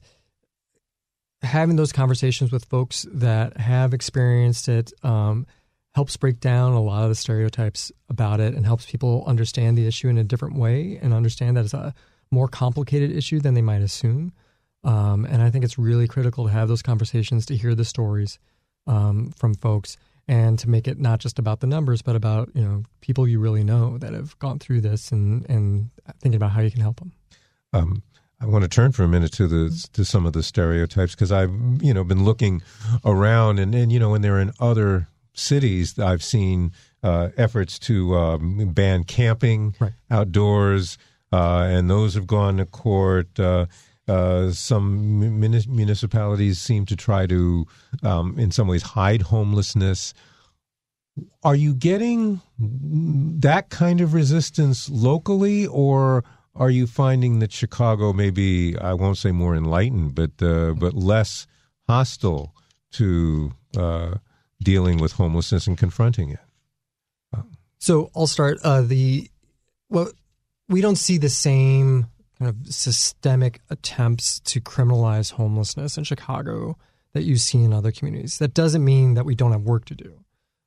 having 1.42 1.76
those 1.76 1.92
conversations 1.92 2.50
with 2.50 2.64
folks 2.64 3.06
that 3.12 3.56
have 3.58 3.94
experienced 3.94 4.68
it 4.68 4.92
um, 5.02 5.46
helps 5.94 6.16
break 6.16 6.40
down 6.40 6.72
a 6.72 6.80
lot 6.80 7.04
of 7.04 7.08
the 7.08 7.14
stereotypes 7.14 7.92
about 8.08 8.40
it 8.40 8.54
and 8.54 8.66
helps 8.66 8.90
people 8.90 9.24
understand 9.26 9.76
the 9.78 9.86
issue 9.86 10.08
in 10.08 10.18
a 10.18 10.24
different 10.24 10.56
way 10.56 10.98
and 11.00 11.14
understand 11.14 11.56
that 11.56 11.64
it's 11.64 11.74
a 11.74 11.94
more 12.30 12.48
complicated 12.48 13.10
issue 13.10 13.40
than 13.40 13.54
they 13.54 13.62
might 13.62 13.82
assume. 13.82 14.32
Um, 14.88 15.26
and 15.26 15.42
I 15.42 15.50
think 15.50 15.64
it's 15.64 15.78
really 15.78 16.08
critical 16.08 16.46
to 16.46 16.50
have 16.50 16.66
those 16.66 16.80
conversations, 16.80 17.44
to 17.46 17.56
hear 17.56 17.74
the 17.74 17.84
stories 17.84 18.38
um, 18.86 19.32
from 19.32 19.54
folks, 19.54 19.98
and 20.26 20.58
to 20.60 20.70
make 20.70 20.88
it 20.88 20.98
not 20.98 21.20
just 21.20 21.38
about 21.38 21.60
the 21.60 21.66
numbers, 21.66 22.00
but 22.00 22.16
about 22.16 22.48
you 22.54 22.62
know 22.62 22.84
people 23.02 23.28
you 23.28 23.38
really 23.38 23.62
know 23.62 23.98
that 23.98 24.14
have 24.14 24.38
gone 24.38 24.58
through 24.58 24.80
this 24.80 25.12
and 25.12 25.48
and 25.50 25.90
thinking 26.20 26.36
about 26.36 26.52
how 26.52 26.62
you 26.62 26.70
can 26.70 26.80
help 26.80 27.00
them. 27.00 27.12
Um, 27.74 28.02
I 28.40 28.46
want 28.46 28.62
to 28.62 28.68
turn 28.68 28.92
for 28.92 29.04
a 29.04 29.08
minute 29.08 29.32
to 29.34 29.46
the 29.46 29.88
to 29.92 30.06
some 30.06 30.24
of 30.24 30.32
the 30.32 30.42
stereotypes 30.42 31.14
because 31.14 31.32
I've 31.32 31.52
you 31.82 31.92
know 31.92 32.02
been 32.02 32.24
looking 32.24 32.62
around 33.04 33.58
and 33.58 33.74
and 33.74 33.92
you 33.92 33.98
know 33.98 34.10
when 34.10 34.22
they're 34.22 34.40
in 34.40 34.52
other 34.58 35.08
cities 35.34 35.98
I've 35.98 36.24
seen 36.24 36.72
uh, 37.02 37.28
efforts 37.36 37.78
to 37.80 38.16
um, 38.16 38.72
ban 38.72 39.04
camping 39.04 39.74
right. 39.78 39.92
outdoors 40.10 40.96
uh, 41.30 41.66
and 41.68 41.90
those 41.90 42.14
have 42.14 42.26
gone 42.26 42.56
to 42.56 42.64
court. 42.64 43.38
Uh, 43.38 43.66
uh 44.08 44.50
some 44.50 45.38
municipalities 45.68 46.60
seem 46.60 46.86
to 46.86 46.96
try 46.96 47.26
to, 47.26 47.66
um, 48.02 48.38
in 48.38 48.50
some 48.50 48.68
ways, 48.68 48.82
hide 48.82 49.22
homelessness. 49.22 50.14
Are 51.42 51.56
you 51.56 51.74
getting 51.74 52.40
that 52.58 53.70
kind 53.70 54.00
of 54.00 54.14
resistance 54.14 54.88
locally, 54.88 55.66
or 55.66 56.24
are 56.54 56.70
you 56.70 56.86
finding 56.86 57.38
that 57.40 57.52
Chicago 57.52 58.12
may 58.12 58.30
be, 58.30 58.76
I 58.78 58.94
won't 58.94 59.18
say 59.18 59.32
more 59.32 59.54
enlightened, 59.56 60.14
but 60.14 60.30
uh, 60.42 60.74
but 60.74 60.94
less 60.94 61.46
hostile 61.88 62.54
to 62.92 63.52
uh, 63.76 64.14
dealing 64.62 64.98
with 64.98 65.12
homelessness 65.12 65.66
and 65.66 65.76
confronting 65.76 66.30
it? 66.30 66.40
So 67.78 68.10
I'll 68.14 68.26
start. 68.26 68.58
Uh, 68.62 68.82
the 68.82 69.30
well, 69.88 70.10
we 70.68 70.80
don't 70.80 70.96
see 70.98 71.18
the 71.18 71.28
same 71.28 72.06
kind 72.38 72.48
of 72.50 72.72
systemic 72.72 73.60
attempts 73.70 74.40
to 74.40 74.60
criminalize 74.60 75.32
homelessness 75.32 75.98
in 75.98 76.04
Chicago 76.04 76.76
that 77.12 77.22
you 77.22 77.36
see 77.36 77.62
in 77.62 77.72
other 77.72 77.90
communities. 77.90 78.38
That 78.38 78.54
doesn't 78.54 78.84
mean 78.84 79.14
that 79.14 79.24
we 79.24 79.34
don't 79.34 79.52
have 79.52 79.62
work 79.62 79.86
to 79.86 79.94
do, 79.94 80.24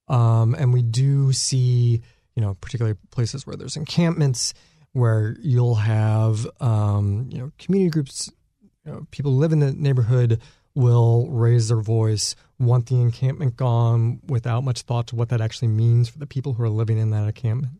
um, 0.07 0.55
and 0.55 0.73
we 0.73 0.81
do 0.81 1.31
see, 1.31 2.01
you 2.35 2.41
know, 2.41 2.55
particularly 2.55 2.97
places 3.11 3.47
where 3.47 3.55
there's 3.55 3.77
encampments 3.77 4.53
where 4.93 5.37
you'll 5.41 5.75
have 5.75 6.45
um, 6.59 7.29
you 7.31 7.37
know 7.37 7.51
community 7.57 7.89
groups, 7.89 8.31
you 8.85 8.91
know, 8.91 9.07
people 9.11 9.31
who 9.31 9.37
live 9.37 9.53
in 9.53 9.59
the 9.59 9.71
neighborhood 9.71 10.41
will 10.73 11.27
raise 11.29 11.67
their 11.67 11.81
voice, 11.81 12.35
want 12.59 12.87
the 12.87 12.99
encampment 12.99 13.55
gone 13.57 14.19
without 14.27 14.63
much 14.63 14.81
thought 14.83 15.07
to 15.07 15.15
what 15.15 15.29
that 15.29 15.41
actually 15.41 15.67
means 15.67 16.09
for 16.09 16.17
the 16.17 16.27
people 16.27 16.53
who 16.53 16.63
are 16.63 16.69
living 16.69 16.97
in 16.97 17.09
that 17.11 17.25
encampment. 17.25 17.73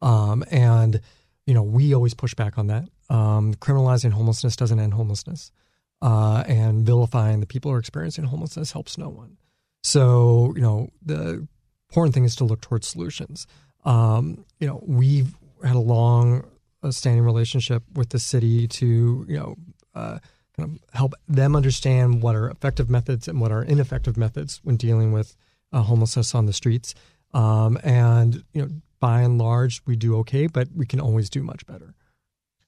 Um, 0.00 0.44
and 0.50 1.00
you 1.46 1.54
know, 1.54 1.62
we 1.62 1.94
always 1.94 2.14
push 2.14 2.34
back 2.34 2.58
on 2.58 2.68
that. 2.68 2.84
Um, 3.12 3.54
criminalizing 3.54 4.12
homelessness 4.12 4.56
doesn't 4.56 4.80
end 4.80 4.94
homelessness, 4.94 5.52
uh, 6.00 6.44
and 6.46 6.86
vilifying 6.86 7.40
the 7.40 7.46
people 7.46 7.70
who 7.70 7.76
are 7.76 7.80
experiencing 7.80 8.24
homelessness 8.24 8.72
helps 8.72 8.96
no 8.96 9.10
one. 9.10 9.36
So, 9.82 10.52
you 10.56 10.62
know, 10.62 10.88
the 11.04 11.46
important 11.90 12.14
thing 12.14 12.24
is 12.24 12.36
to 12.36 12.44
look 12.44 12.62
towards 12.62 12.86
solutions. 12.86 13.46
Um, 13.84 14.46
you 14.58 14.66
know, 14.66 14.82
we've 14.86 15.36
had 15.62 15.76
a 15.76 15.80
long 15.80 16.44
standing 16.90 17.22
relationship 17.22 17.82
with 17.94 18.08
the 18.08 18.18
city 18.18 18.66
to 18.66 19.24
you 19.28 19.36
know 19.36 19.56
uh, 19.94 20.18
kind 20.56 20.70
of 20.70 20.94
help 20.94 21.14
them 21.28 21.54
understand 21.54 22.22
what 22.22 22.34
are 22.34 22.48
effective 22.48 22.90
methods 22.90 23.28
and 23.28 23.40
what 23.40 23.52
are 23.52 23.62
ineffective 23.62 24.16
methods 24.16 24.60
when 24.64 24.76
dealing 24.76 25.12
with 25.12 25.36
uh, 25.72 25.82
homelessness 25.82 26.34
on 26.34 26.46
the 26.46 26.52
streets. 26.52 26.94
Um, 27.34 27.78
and 27.84 28.42
you 28.52 28.62
know, 28.62 28.68
by 29.00 29.20
and 29.20 29.38
large, 29.38 29.82
we 29.86 29.96
do 29.96 30.16
okay, 30.18 30.46
but 30.46 30.68
we 30.74 30.86
can 30.86 31.00
always 31.00 31.30
do 31.30 31.42
much 31.42 31.66
better. 31.66 31.94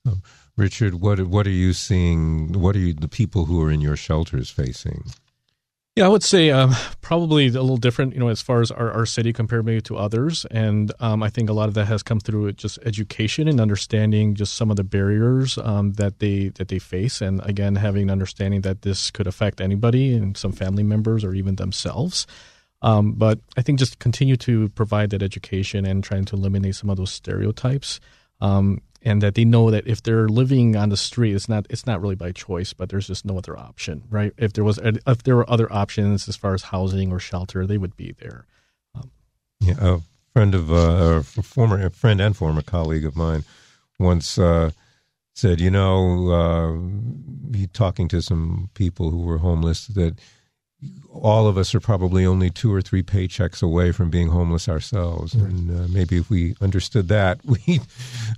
Um, 0.06 0.22
Richard, 0.56 0.94
what 0.94 1.20
what 1.26 1.46
are 1.46 1.50
you 1.50 1.72
seeing? 1.72 2.52
What 2.52 2.76
are 2.76 2.80
you, 2.80 2.94
the 2.94 3.08
people 3.08 3.46
who 3.46 3.60
are 3.62 3.70
in 3.70 3.80
your 3.80 3.96
shelters 3.96 4.50
facing? 4.50 5.04
Yeah, 5.96 6.06
I 6.06 6.08
would 6.08 6.24
say 6.24 6.50
um, 6.50 6.74
probably 7.02 7.46
a 7.46 7.52
little 7.52 7.76
different, 7.76 8.14
you 8.14 8.18
know, 8.18 8.26
as 8.26 8.42
far 8.42 8.60
as 8.60 8.72
our, 8.72 8.90
our 8.90 9.06
city 9.06 9.32
compared 9.32 9.64
maybe 9.64 9.80
to 9.82 9.96
others. 9.96 10.44
And 10.50 10.92
um, 10.98 11.22
I 11.22 11.30
think 11.30 11.48
a 11.48 11.52
lot 11.52 11.68
of 11.68 11.74
that 11.74 11.84
has 11.84 12.02
come 12.02 12.18
through 12.18 12.50
just 12.54 12.80
education 12.84 13.46
and 13.46 13.60
understanding 13.60 14.34
just 14.34 14.54
some 14.54 14.72
of 14.72 14.76
the 14.76 14.82
barriers 14.82 15.56
um, 15.56 15.92
that 15.92 16.18
they 16.18 16.48
that 16.48 16.66
they 16.66 16.80
face. 16.80 17.20
And 17.20 17.40
again, 17.44 17.76
having 17.76 18.04
an 18.04 18.10
understanding 18.10 18.62
that 18.62 18.82
this 18.82 19.12
could 19.12 19.28
affect 19.28 19.60
anybody 19.60 20.14
and 20.14 20.36
some 20.36 20.50
family 20.50 20.82
members 20.82 21.22
or 21.22 21.32
even 21.32 21.56
themselves. 21.56 22.26
Um, 22.82 23.12
but 23.12 23.38
I 23.56 23.62
think 23.62 23.78
just 23.78 24.00
continue 24.00 24.36
to 24.38 24.70
provide 24.70 25.10
that 25.10 25.22
education 25.22 25.86
and 25.86 26.02
trying 26.02 26.24
to 26.24 26.34
eliminate 26.34 26.74
some 26.74 26.90
of 26.90 26.96
those 26.96 27.12
stereotypes. 27.12 28.00
And 29.06 29.22
that 29.22 29.34
they 29.34 29.44
know 29.44 29.70
that 29.70 29.86
if 29.86 30.02
they're 30.02 30.28
living 30.28 30.76
on 30.76 30.88
the 30.88 30.96
street, 30.96 31.34
it's 31.34 31.48
not 31.48 31.66
it's 31.68 31.86
not 31.86 32.00
really 32.00 32.14
by 32.14 32.32
choice, 32.32 32.72
but 32.72 32.88
there's 32.88 33.06
just 33.06 33.26
no 33.26 33.36
other 33.36 33.56
option, 33.58 34.02
right? 34.08 34.32
If 34.38 34.54
there 34.54 34.64
was 34.64 34.80
if 34.82 35.22
there 35.24 35.36
were 35.36 35.48
other 35.48 35.70
options 35.70 36.26
as 36.26 36.36
far 36.36 36.54
as 36.54 36.62
housing 36.62 37.12
or 37.12 37.18
shelter, 37.18 37.66
they 37.66 37.76
would 37.76 37.96
be 37.96 38.14
there. 38.18 38.46
Um, 38.94 39.10
yeah, 39.60 39.74
a 39.78 39.98
friend 40.32 40.54
of 40.54 40.72
uh, 40.72 41.20
a 41.20 41.22
former 41.22 41.84
a 41.84 41.90
friend 41.90 42.18
and 42.20 42.34
former 42.34 42.62
colleague 42.62 43.04
of 43.04 43.14
mine 43.14 43.44
once 43.98 44.38
uh, 44.38 44.70
said, 45.34 45.60
you 45.60 45.70
know, 45.70 46.30
uh, 46.30 47.56
he 47.56 47.66
talking 47.66 48.08
to 48.08 48.22
some 48.22 48.70
people 48.74 49.10
who 49.10 49.22
were 49.22 49.38
homeless 49.38 49.86
that 49.88 50.18
all 51.12 51.46
of 51.46 51.56
us 51.56 51.74
are 51.74 51.80
probably 51.80 52.26
only 52.26 52.50
two 52.50 52.72
or 52.72 52.82
three 52.82 53.02
paychecks 53.02 53.62
away 53.62 53.92
from 53.92 54.10
being 54.10 54.28
homeless 54.28 54.68
ourselves. 54.68 55.34
Right. 55.34 55.50
And 55.50 55.70
uh, 55.70 55.88
maybe 55.88 56.18
if 56.18 56.28
we 56.28 56.56
understood 56.60 57.08
that, 57.08 57.40
we 57.44 57.80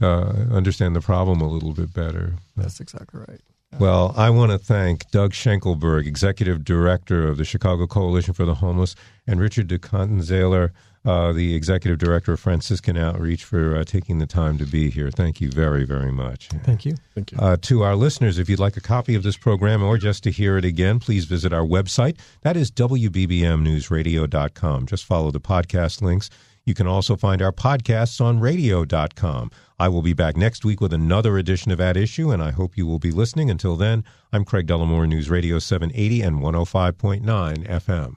uh, 0.01 0.47
understand 0.53 0.95
the 0.95 1.01
problem 1.01 1.41
a 1.41 1.49
little 1.49 1.73
bit 1.73 1.93
better. 1.93 2.35
That's 2.57 2.81
exactly 2.81 3.21
right. 3.27 3.41
Well, 3.79 4.15
I 4.17 4.31
want 4.31 4.53
to 4.53 4.59
thank 4.59 5.11
Doug 5.11 5.33
Schenkelberg, 5.33 6.07
Executive 6.07 6.65
Director 6.65 7.29
of 7.29 7.37
the 7.37 7.45
Chicago 7.45 7.87
Coalition 7.87 8.33
for 8.33 8.47
the 8.47 8.55
Homeless, 8.55 8.95
and 9.27 9.39
Richard 9.39 9.69
Ducatenzeiler, 9.69 10.71
uh, 11.07 11.33
the 11.33 11.55
executive 11.55 11.99
director 11.99 12.33
of 12.33 12.41
Franciscan 12.41 12.97
Outreach, 12.97 13.45
for 13.45 13.77
uh, 13.77 13.85
taking 13.85 14.19
the 14.19 14.27
time 14.27 14.59
to 14.59 14.67
be 14.67 14.91
here. 14.91 15.09
Thank 15.11 15.41
you 15.41 15.51
very, 15.51 15.85
very 15.85 16.13
much. 16.13 16.49
Thank 16.65 16.85
you. 16.85 16.97
Thank 17.15 17.31
you. 17.33 17.39
Uh, 17.39 17.57
to 17.63 17.83
our 17.83 17.95
listeners, 17.95 18.39
if 18.39 18.51
you'd 18.51 18.59
like 18.59 18.77
a 18.77 18.81
copy 18.81 19.15
of 19.15 19.23
this 19.23 19.37
program 19.37 19.83
or 19.83 19.99
just 19.99 20.23
to 20.25 20.31
hear 20.31 20.59
it 20.59 20.65
again, 20.65 20.99
please 20.99 21.25
visit 21.25 21.53
our 21.53 21.65
website. 21.65 22.19
That 22.43 22.57
is 22.57 22.73
WBBMNewsRadio.com. 22.73 24.87
Just 24.87 25.05
follow 25.05 25.31
the 25.31 25.41
podcast 25.41 26.03
links. 26.03 26.29
You 26.67 26.75
can 26.75 26.89
also 26.89 27.17
find 27.17 27.41
our 27.41 27.53
podcasts 27.53 28.21
on 28.21 28.41
radio.com. 28.41 29.53
I 29.79 29.89
will 29.89 30.03
be 30.03 30.15
back 30.15 30.37
next 30.37 30.65
week 30.65 30.81
with 30.81 30.93
another 30.93 31.39
edition 31.39 31.71
of 31.71 31.81
At 31.81 31.97
Issue, 31.97 32.33
and 32.33 32.43
I 32.43 32.51
hope 32.51 32.77
you 32.77 32.87
will 32.87 32.99
be 32.99 33.13
listening. 33.13 33.51
Until 33.51 33.77
then, 33.77 34.03
I'm 34.33 34.45
Craig 34.45 34.67
Dellimore, 34.67 35.07
News 35.07 35.31
Radio 35.31 35.61
780 35.61 36.23
and 36.23 36.41
105.9 36.41 37.69
FM. 37.69 38.17